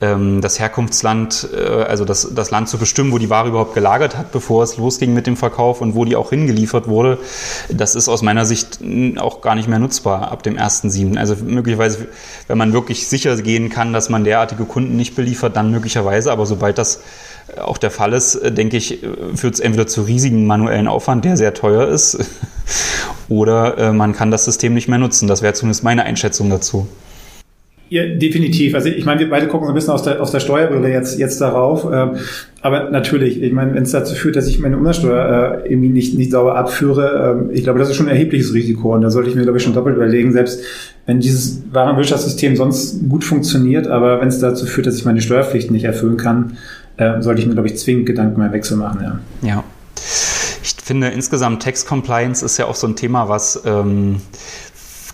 [0.00, 4.32] das Herkunftsland, äh, also das, das Land zu bestimmen, wo die Ware überhaupt gelagert hat,
[4.32, 7.18] bevor es losging mit dem Verkauf und wo die auch hingeliefert wurde,
[7.70, 8.80] das ist aus meiner Sicht
[9.18, 11.16] auch gar nicht mehr nutzbar ab dem 1.7.
[11.16, 12.08] Also möglicherweise,
[12.48, 16.44] wenn man wirklich sicher gehen kann, dass man derartige Kunden nicht beliefert, dann möglicherweise, aber
[16.44, 17.00] sobald das
[17.62, 21.24] auch der Fall ist, äh, denke ich, äh, führt es entweder zu riesigen manuellen Aufwand,
[21.24, 22.18] der sehr teuer ist,
[23.28, 25.28] oder man kann das System nicht mehr nutzen.
[25.28, 26.86] Das wäre zumindest meine Einschätzung dazu.
[27.94, 28.74] Ja, definitiv.
[28.74, 31.16] Also ich meine, wir beide gucken so ein bisschen aus der, aus der Steuerbrille jetzt,
[31.16, 31.86] jetzt darauf.
[31.92, 32.16] Ähm,
[32.60, 36.18] aber natürlich, ich meine, wenn es dazu führt, dass ich meine Umsatzsteuer äh, irgendwie nicht,
[36.18, 38.96] nicht sauber abführe, ähm, ich glaube, das ist schon ein erhebliches Risiko.
[38.96, 40.60] Und da sollte ich mir, glaube ich, schon doppelt überlegen, selbst
[41.06, 45.72] wenn dieses Warenwirtschaftssystem sonst gut funktioniert, aber wenn es dazu führt, dass ich meine Steuerpflichten
[45.72, 46.56] nicht erfüllen kann,
[46.96, 49.02] äh, sollte ich mir, glaube ich, zwingend Gedanken mehr Wechsel machen.
[49.04, 49.48] Ja.
[49.48, 49.64] ja.
[50.64, 54.16] Ich finde insgesamt Tax Compliance ist ja auch so ein Thema, was ähm,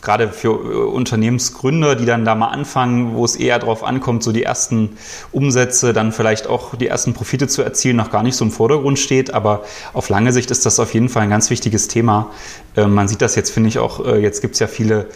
[0.02, 4.32] gerade für äh, Unternehmensgründer, die dann da mal anfangen, wo es eher darauf ankommt, so
[4.32, 4.96] die ersten
[5.32, 8.98] Umsätze, dann vielleicht auch die ersten Profite zu erzielen, noch gar nicht so im Vordergrund
[8.98, 9.32] steht.
[9.32, 12.30] Aber auf lange Sicht ist das auf jeden Fall ein ganz wichtiges Thema.
[12.76, 15.08] Äh, man sieht das jetzt, finde ich, auch, äh, jetzt gibt es ja viele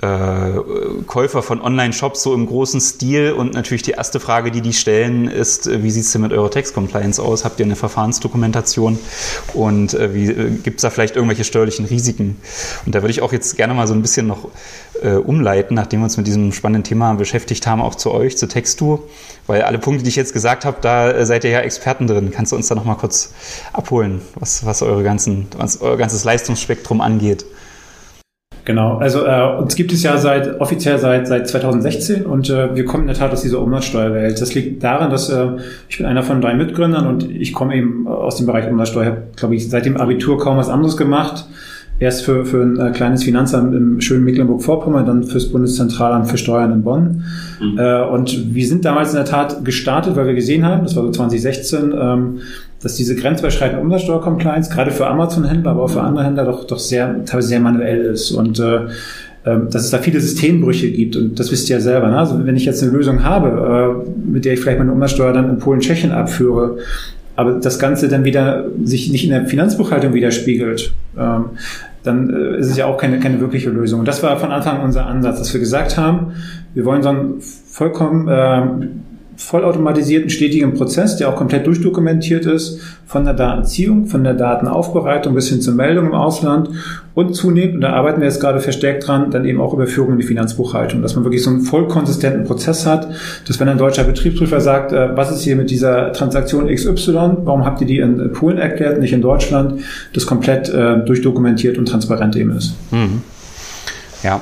[0.00, 3.32] Käufer von Online-Shops so im großen Stil.
[3.32, 6.32] Und natürlich die erste Frage, die die stellen, ist, äh, wie sieht es denn mit
[6.32, 7.44] eurer Tax-Compliance aus?
[7.44, 8.98] Habt ihr eine Verfahrensdokumentation?
[9.54, 12.36] Und äh, äh, gibt es da vielleicht irgendwelche steuerlichen Risiken?
[12.86, 14.48] Und da würde ich auch jetzt gerne mal so ein bisschen noch
[15.02, 18.46] äh, umleiten, nachdem wir uns mit diesem spannenden Thema beschäftigt haben, auch zu euch, zu
[18.46, 19.00] Textu.
[19.48, 22.30] Weil alle Punkte, die ich jetzt gesagt habe, da seid ihr ja Experten drin.
[22.30, 23.32] Kannst du uns da noch mal kurz
[23.72, 27.44] abholen, was, was, eure ganzen, was euer ganzes Leistungsspektrum angeht?
[28.68, 32.84] Genau, also äh, uns gibt es ja seit offiziell seit seit 2016 und äh, wir
[32.84, 34.38] kommen in der Tat aus dieser Umsatzsteuerwelt.
[34.38, 35.46] Das liegt daran, dass äh,
[35.88, 39.06] ich bin einer von drei Mitgründern und ich komme eben aus dem Bereich Umsatzsteuer.
[39.06, 41.46] Habe, glaube ich, seit dem Abitur kaum was anderes gemacht.
[41.98, 46.70] Erst für, für ein äh, kleines Finanzamt im schönen Mecklenburg-Vorpommern, dann fürs Bundeszentralamt für Steuern
[46.70, 47.24] in Bonn.
[47.62, 47.78] Mhm.
[47.78, 51.04] Äh, und wir sind damals in der Tat gestartet, weil wir gesehen haben, das war
[51.04, 52.40] so 2016, ähm,
[52.82, 57.24] dass diese grenzüberschreitende Umsatzsteuer-Compliance gerade für Amazon-Händler, aber auch für andere Händler doch, doch sehr,
[57.24, 58.86] teilweise sehr manuell ist und äh,
[59.46, 62.08] ähm, dass es da viele Systembrüche gibt und das wisst ihr ja selber.
[62.08, 62.18] Ne?
[62.18, 65.48] Also wenn ich jetzt eine Lösung habe, äh, mit der ich vielleicht meine Umsatzsteuer dann
[65.48, 66.78] in Polen, Tschechien abführe,
[67.36, 71.44] aber das Ganze dann wieder sich nicht in der Finanzbuchhaltung widerspiegelt, ähm,
[72.02, 74.00] dann äh, ist es ja auch keine, keine wirkliche Lösung.
[74.00, 76.32] Und das war von Anfang an unser Ansatz, dass wir gesagt haben,
[76.74, 78.62] wir wollen so einen vollkommen äh,
[79.38, 85.48] vollautomatisierten, stetigen Prozess, der auch komplett durchdokumentiert ist, von der Datenziehung, von der Datenaufbereitung bis
[85.48, 86.70] hin zur Meldung im Ausland
[87.14, 90.18] und zunehmend, und da arbeiten wir jetzt gerade verstärkt dran, dann eben auch Überführung in
[90.18, 93.08] die Finanzbuchhaltung, dass man wirklich so einen voll konsistenten Prozess hat,
[93.46, 97.64] dass wenn ein deutscher Betriebsprüfer sagt, äh, was ist hier mit dieser Transaktion XY, warum
[97.64, 99.82] habt ihr die in Polen erklärt, nicht in Deutschland,
[100.14, 102.74] das komplett äh, durchdokumentiert und transparent eben ist.
[102.90, 103.22] Mhm.
[104.24, 104.40] Ja,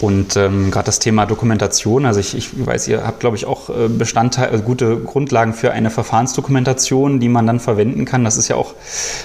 [0.00, 3.70] Und ähm, gerade das Thema Dokumentation, also ich, ich weiß, ihr habt, glaube ich, auch
[3.70, 8.24] äh, Bestandteil, also gute Grundlagen für eine Verfahrensdokumentation, die man dann verwenden kann.
[8.24, 8.74] Das ist ja auch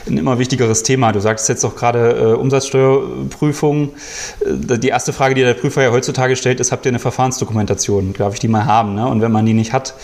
[0.08, 1.12] ein immer wichtigeres Thema.
[1.12, 3.90] Du sagst jetzt auch gerade äh, Umsatzsteuerprüfung.
[4.42, 8.14] Äh, die erste Frage, die der Prüfer ja heutzutage stellt, ist, habt ihr eine Verfahrensdokumentation?
[8.14, 8.94] Darf ich die mal haben?
[8.94, 9.08] Ne?
[9.08, 9.96] Und wenn man die nicht hat,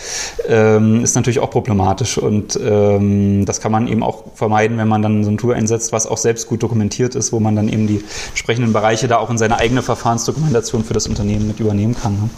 [0.47, 2.17] ähm, ist natürlich auch problematisch.
[2.17, 5.91] Und ähm, das kann man eben auch vermeiden, wenn man dann so ein Tool einsetzt,
[5.91, 9.29] was auch selbst gut dokumentiert ist, wo man dann eben die entsprechenden Bereiche da auch
[9.29, 12.15] in seine eigene Verfahrensdokumentation Organisation für das Unternehmen mit übernehmen kann.
[12.15, 12.29] Ne?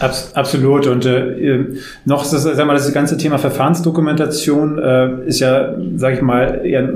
[0.00, 0.86] Abs absolut.
[0.86, 1.66] Und äh,
[2.04, 6.88] noch das, sag mal, das ganze Thema Verfahrensdokumentation äh, ist ja, sage ich mal, eher,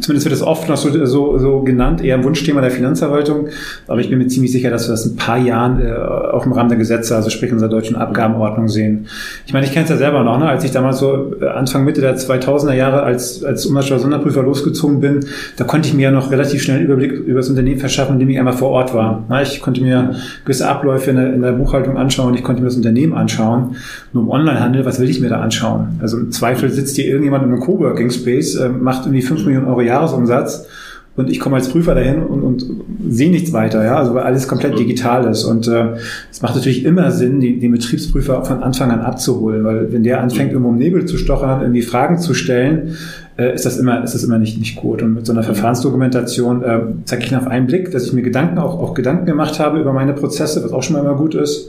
[0.00, 3.48] zumindest wird es oft noch so, so, so genannt, eher ein Wunschthema der Finanzverwaltung.
[3.88, 6.46] Aber ich bin mir ziemlich sicher, dass wir das in ein paar Jahren äh, auch
[6.46, 9.06] im Rahmen der Gesetze, also sprich unserer deutschen Abgabenordnung sehen.
[9.46, 10.46] Ich meine, ich kenne es ja selber noch, ne?
[10.46, 15.26] als ich damals so äh, Anfang Mitte der 2000er Jahre als, als Umsatzsteuer-Sonderprüfer losgezogen bin,
[15.56, 18.30] da konnte ich mir ja noch relativ schnell einen Überblick über das Unternehmen verschaffen, indem
[18.30, 19.24] ich einmal vor Ort war.
[19.42, 22.34] Ich konnte mir gewisse Abläufe in der, in der Buchhaltung anschauen.
[22.34, 23.76] Ich konnte mir das Unternehmen anschauen.
[24.12, 25.98] Nur im Onlinehandel, was will ich mir da anschauen?
[26.00, 29.66] Also im Zweifel sitzt hier irgendjemand in einem Coworking Space, äh, macht irgendwie 5 Millionen
[29.66, 30.66] Euro Jahresumsatz
[31.14, 32.64] und ich komme als Prüfer dahin und, und
[33.10, 35.44] sehe nichts weiter, ja, also weil alles komplett digital ist.
[35.44, 35.96] Und äh,
[36.30, 40.22] es macht natürlich immer Sinn, die, den Betriebsprüfer von Anfang an abzuholen, weil wenn der
[40.22, 42.96] anfängt, irgendwo im Nebel zu stochern, irgendwie Fragen zu stellen,
[43.36, 45.02] äh, ist das immer, ist das immer nicht, nicht gut.
[45.02, 48.56] Und mit so einer Verfahrensdokumentation äh, zeige ich nach einem Blick, dass ich mir Gedanken
[48.56, 51.68] auch, auch Gedanken gemacht habe über meine Prozesse, was auch schon mal immer gut ist.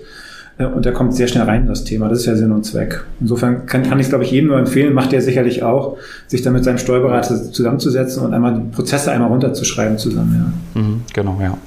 [0.57, 2.09] Und der kommt sehr schnell rein in das Thema.
[2.09, 3.03] Das ist ja Sinn und Zweck.
[3.19, 5.97] Insofern kann, kann ich, glaube ich, jedem nur empfehlen, macht er sicherlich auch,
[6.27, 10.53] sich dann mit seinem Steuerberater zusammenzusetzen und einmal die Prozesse einmal runterzuschreiben zusammen.
[10.75, 10.81] Ja.
[10.81, 11.57] Mhm, genau, ja.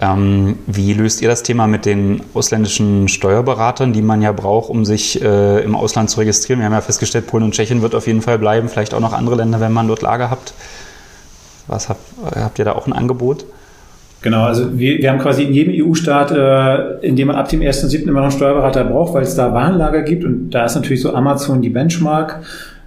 [0.00, 4.84] Ähm, wie löst ihr das Thema mit den ausländischen Steuerberatern, die man ja braucht, um
[4.84, 6.60] sich äh, im Ausland zu registrieren?
[6.60, 9.12] Wir haben ja festgestellt, Polen und Tschechien wird auf jeden Fall bleiben, vielleicht auch noch
[9.12, 10.54] andere Länder, wenn man dort Lager habt.
[11.68, 12.00] Was habt,
[12.34, 13.46] habt ihr da auch ein Angebot?
[14.22, 17.60] Genau, also wir, wir haben quasi in jedem EU-Staat, äh, in dem man ab dem
[17.60, 18.02] 1.7.
[18.02, 21.14] immer noch einen Steuerberater braucht, weil es da Warenlager gibt und da ist natürlich so
[21.14, 22.40] Amazon die Benchmark.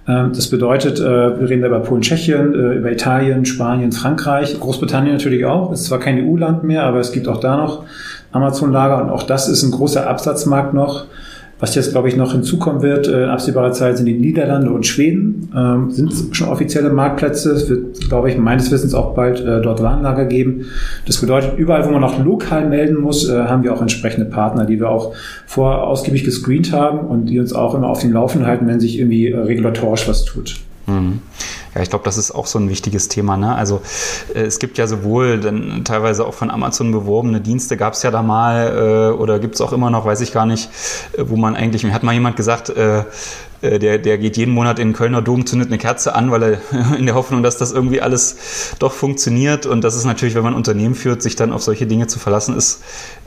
[0.08, 4.58] Ähm, das bedeutet, äh, wir reden da über Polen, Tschechien, äh, über Italien, Spanien, Frankreich,
[4.58, 5.72] Großbritannien natürlich auch.
[5.72, 7.84] Ist zwar kein EU-Land mehr, aber es gibt auch da noch
[8.32, 11.06] Amazon-Lager und auch das ist ein großer Absatzmarkt noch.
[11.60, 14.86] Was jetzt, glaube ich, noch hinzukommen wird äh, in absehbarer Zeit sind die Niederlande und
[14.86, 15.52] Schweden.
[15.54, 17.52] Ähm, sind schon offizielle Marktplätze.
[17.52, 20.66] Es wird, glaube ich, meines Wissens auch bald äh, dort Warenlager geben.
[21.06, 24.64] Das bedeutet, überall, wo man noch lokal melden muss, äh, haben wir auch entsprechende Partner,
[24.64, 25.14] die wir auch
[25.46, 28.98] vorher ausgiebig gescreent haben und die uns auch immer auf den Laufen halten, wenn sich
[28.98, 30.56] irgendwie äh, regulatorisch was tut.
[30.86, 31.20] Mhm.
[31.74, 33.36] Ja, ich glaube, das ist auch so ein wichtiges Thema.
[33.36, 33.54] Ne?
[33.54, 33.80] Also
[34.34, 38.10] äh, es gibt ja sowohl dann teilweise auch von Amazon beworbene Dienste, gab es ja
[38.10, 40.68] da mal äh, oder gibt es auch immer noch, weiß ich gar nicht,
[41.12, 43.04] äh, wo man eigentlich, mir hat mal jemand gesagt, äh,
[43.62, 46.60] der, der geht jeden Monat in den Kölner Dom, zündet eine Kerze an, weil er
[46.98, 49.66] in der Hoffnung, dass das irgendwie alles doch funktioniert.
[49.66, 52.56] Und das ist natürlich, wenn man Unternehmen führt, sich dann auf solche Dinge zu verlassen
[52.56, 52.82] ist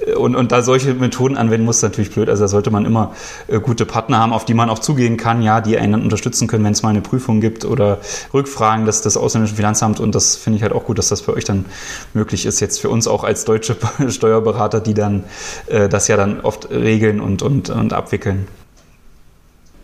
[0.06, 2.30] äh, und, und da solche Methoden anwenden muss, natürlich blöd.
[2.30, 3.14] Also da sollte man immer
[3.48, 6.64] äh, gute Partner haben, auf die man auch zugehen kann, ja, die einen unterstützen können,
[6.64, 8.00] wenn es mal eine Prüfung gibt oder
[8.34, 10.00] Rückfragen des, des ausländischen Finanzamts.
[10.00, 11.66] Und das finde ich halt auch gut, dass das für euch dann
[12.14, 12.60] möglich ist.
[12.60, 13.76] Jetzt für uns auch als deutsche
[14.10, 15.26] Steuerberater, die dann
[15.68, 18.48] äh, das ja dann oft regeln und, und, und abwickeln.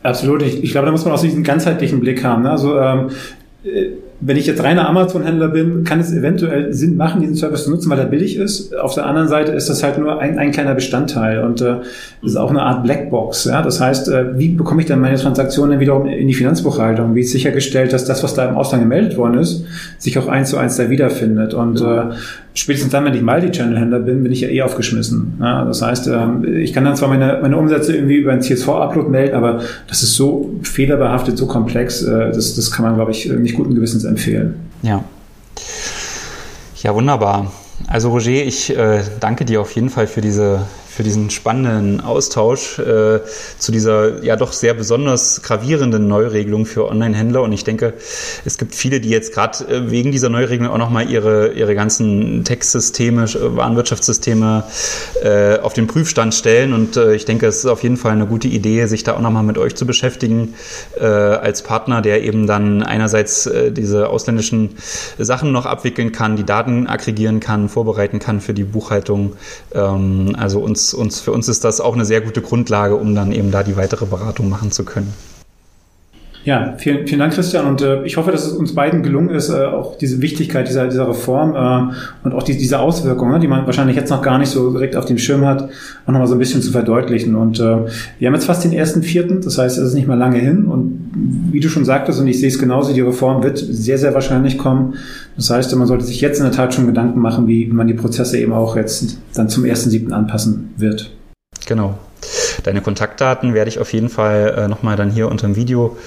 [0.04, 0.42] Absolut.
[0.42, 2.44] Ich, ich glaube, da muss man auch so diesen ganzheitlichen Blick haben.
[2.44, 2.52] Ne?
[2.52, 3.10] Also ähm,
[3.64, 3.90] äh,
[4.22, 7.90] wenn ich jetzt reiner Amazon-Händler bin, kann es eventuell Sinn machen, diesen Service zu nutzen,
[7.90, 8.76] weil er billig ist.
[8.76, 11.78] Auf der anderen Seite ist das halt nur ein, ein kleiner Bestandteil und äh,
[12.22, 13.46] ist auch eine Art Blackbox.
[13.46, 13.62] Ja?
[13.62, 17.16] Das heißt, äh, wie bekomme ich dann meine Transaktionen wiederum in die Finanzbuchhaltung?
[17.16, 19.66] Wie ist sichergestellt, dass das, was da im Ausland gemeldet worden ist,
[19.98, 21.54] sich auch eins zu eins da wiederfindet?
[21.54, 22.04] Und äh,
[22.60, 25.38] spätestens dann, wenn ich Multi-Channel-Händler bin, bin ich ja eh aufgeschmissen.
[25.40, 25.66] Ja?
[25.66, 29.36] Das heißt, äh, ich kann dann zwar meine, meine Umsätze irgendwie über ein CSV-Upload melden,
[29.36, 33.56] aber das ist so fehlerbehaftet, so komplex, äh, das, das kann man, glaube ich, nicht
[33.56, 34.56] guten Gewissens empfehlen.
[34.82, 35.04] Ja.
[36.82, 37.52] Ja, wunderbar.
[37.88, 40.62] Also Roger, ich äh, danke dir auf jeden Fall für diese
[41.00, 43.22] für diesen spannenden Austausch äh,
[43.58, 47.42] zu dieser ja doch sehr besonders gravierenden Neuregelung für Online-Händler.
[47.42, 47.94] Und ich denke,
[48.44, 52.44] es gibt viele, die jetzt gerade äh, wegen dieser Neuregelung auch nochmal ihre, ihre ganzen
[52.44, 54.66] Textsysteme, Warenwirtschaftssysteme
[55.24, 56.74] äh, auf den Prüfstand stellen.
[56.74, 59.22] Und äh, ich denke, es ist auf jeden Fall eine gute Idee, sich da auch
[59.22, 60.56] nochmal mit euch zu beschäftigen,
[61.00, 64.72] äh, als Partner, der eben dann einerseits äh, diese ausländischen
[65.18, 69.38] Sachen noch abwickeln kann, die Daten aggregieren kann, vorbereiten kann für die Buchhaltung.
[69.74, 73.32] Ähm, also uns uns, für uns ist das auch eine sehr gute Grundlage, um dann
[73.32, 75.14] eben da die weitere Beratung machen zu können.
[76.46, 77.68] Ja, vielen, vielen Dank, Christian.
[77.68, 80.88] Und äh, ich hoffe, dass es uns beiden gelungen ist, äh, auch diese Wichtigkeit dieser,
[80.88, 84.38] dieser Reform äh, und auch die, diese Auswirkungen, ne, die man wahrscheinlich jetzt noch gar
[84.38, 85.70] nicht so direkt auf dem Schirm hat,
[86.06, 87.36] auch nochmal so ein bisschen zu verdeutlichen.
[87.36, 87.64] Und äh,
[88.20, 90.66] wir haben jetzt fast den ersten Vierten, das heißt, es ist nicht mehr lange hin.
[90.66, 91.12] Und
[91.52, 94.58] wie du schon sagtest, und ich sehe es genauso, die Reform wird sehr, sehr wahrscheinlich
[94.58, 94.96] kommen.
[95.36, 97.94] Das heißt, man sollte sich jetzt in der Tat schon Gedanken machen, wie man die
[97.94, 100.12] Prozesse eben auch jetzt dann zum 1.7.
[100.12, 101.12] anpassen wird.
[101.66, 101.96] Genau.
[102.64, 105.98] Deine Kontaktdaten werde ich auf jeden Fall äh, nochmal dann hier unter dem Video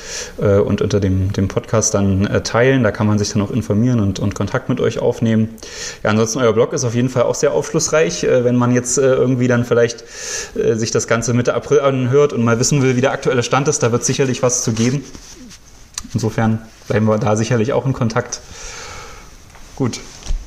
[0.40, 2.82] äh, und unter dem, dem Podcast dann äh, teilen.
[2.82, 5.50] Da kann man sich dann auch informieren und, und Kontakt mit euch aufnehmen.
[6.02, 8.24] Ja, ansonsten euer Blog ist auf jeden Fall auch sehr aufschlussreich.
[8.24, 10.04] Äh, wenn man jetzt äh, irgendwie dann vielleicht
[10.56, 13.68] äh, sich das Ganze Mitte April anhört und mal wissen will, wie der aktuelle Stand
[13.68, 15.04] ist, da wird sicherlich was zu geben.
[16.12, 18.40] Insofern bleiben wir da sicherlich auch in Kontakt.
[19.76, 20.00] Gut,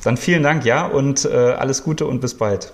[0.04, 2.72] dann vielen Dank, ja, und alles Gute und bis bald.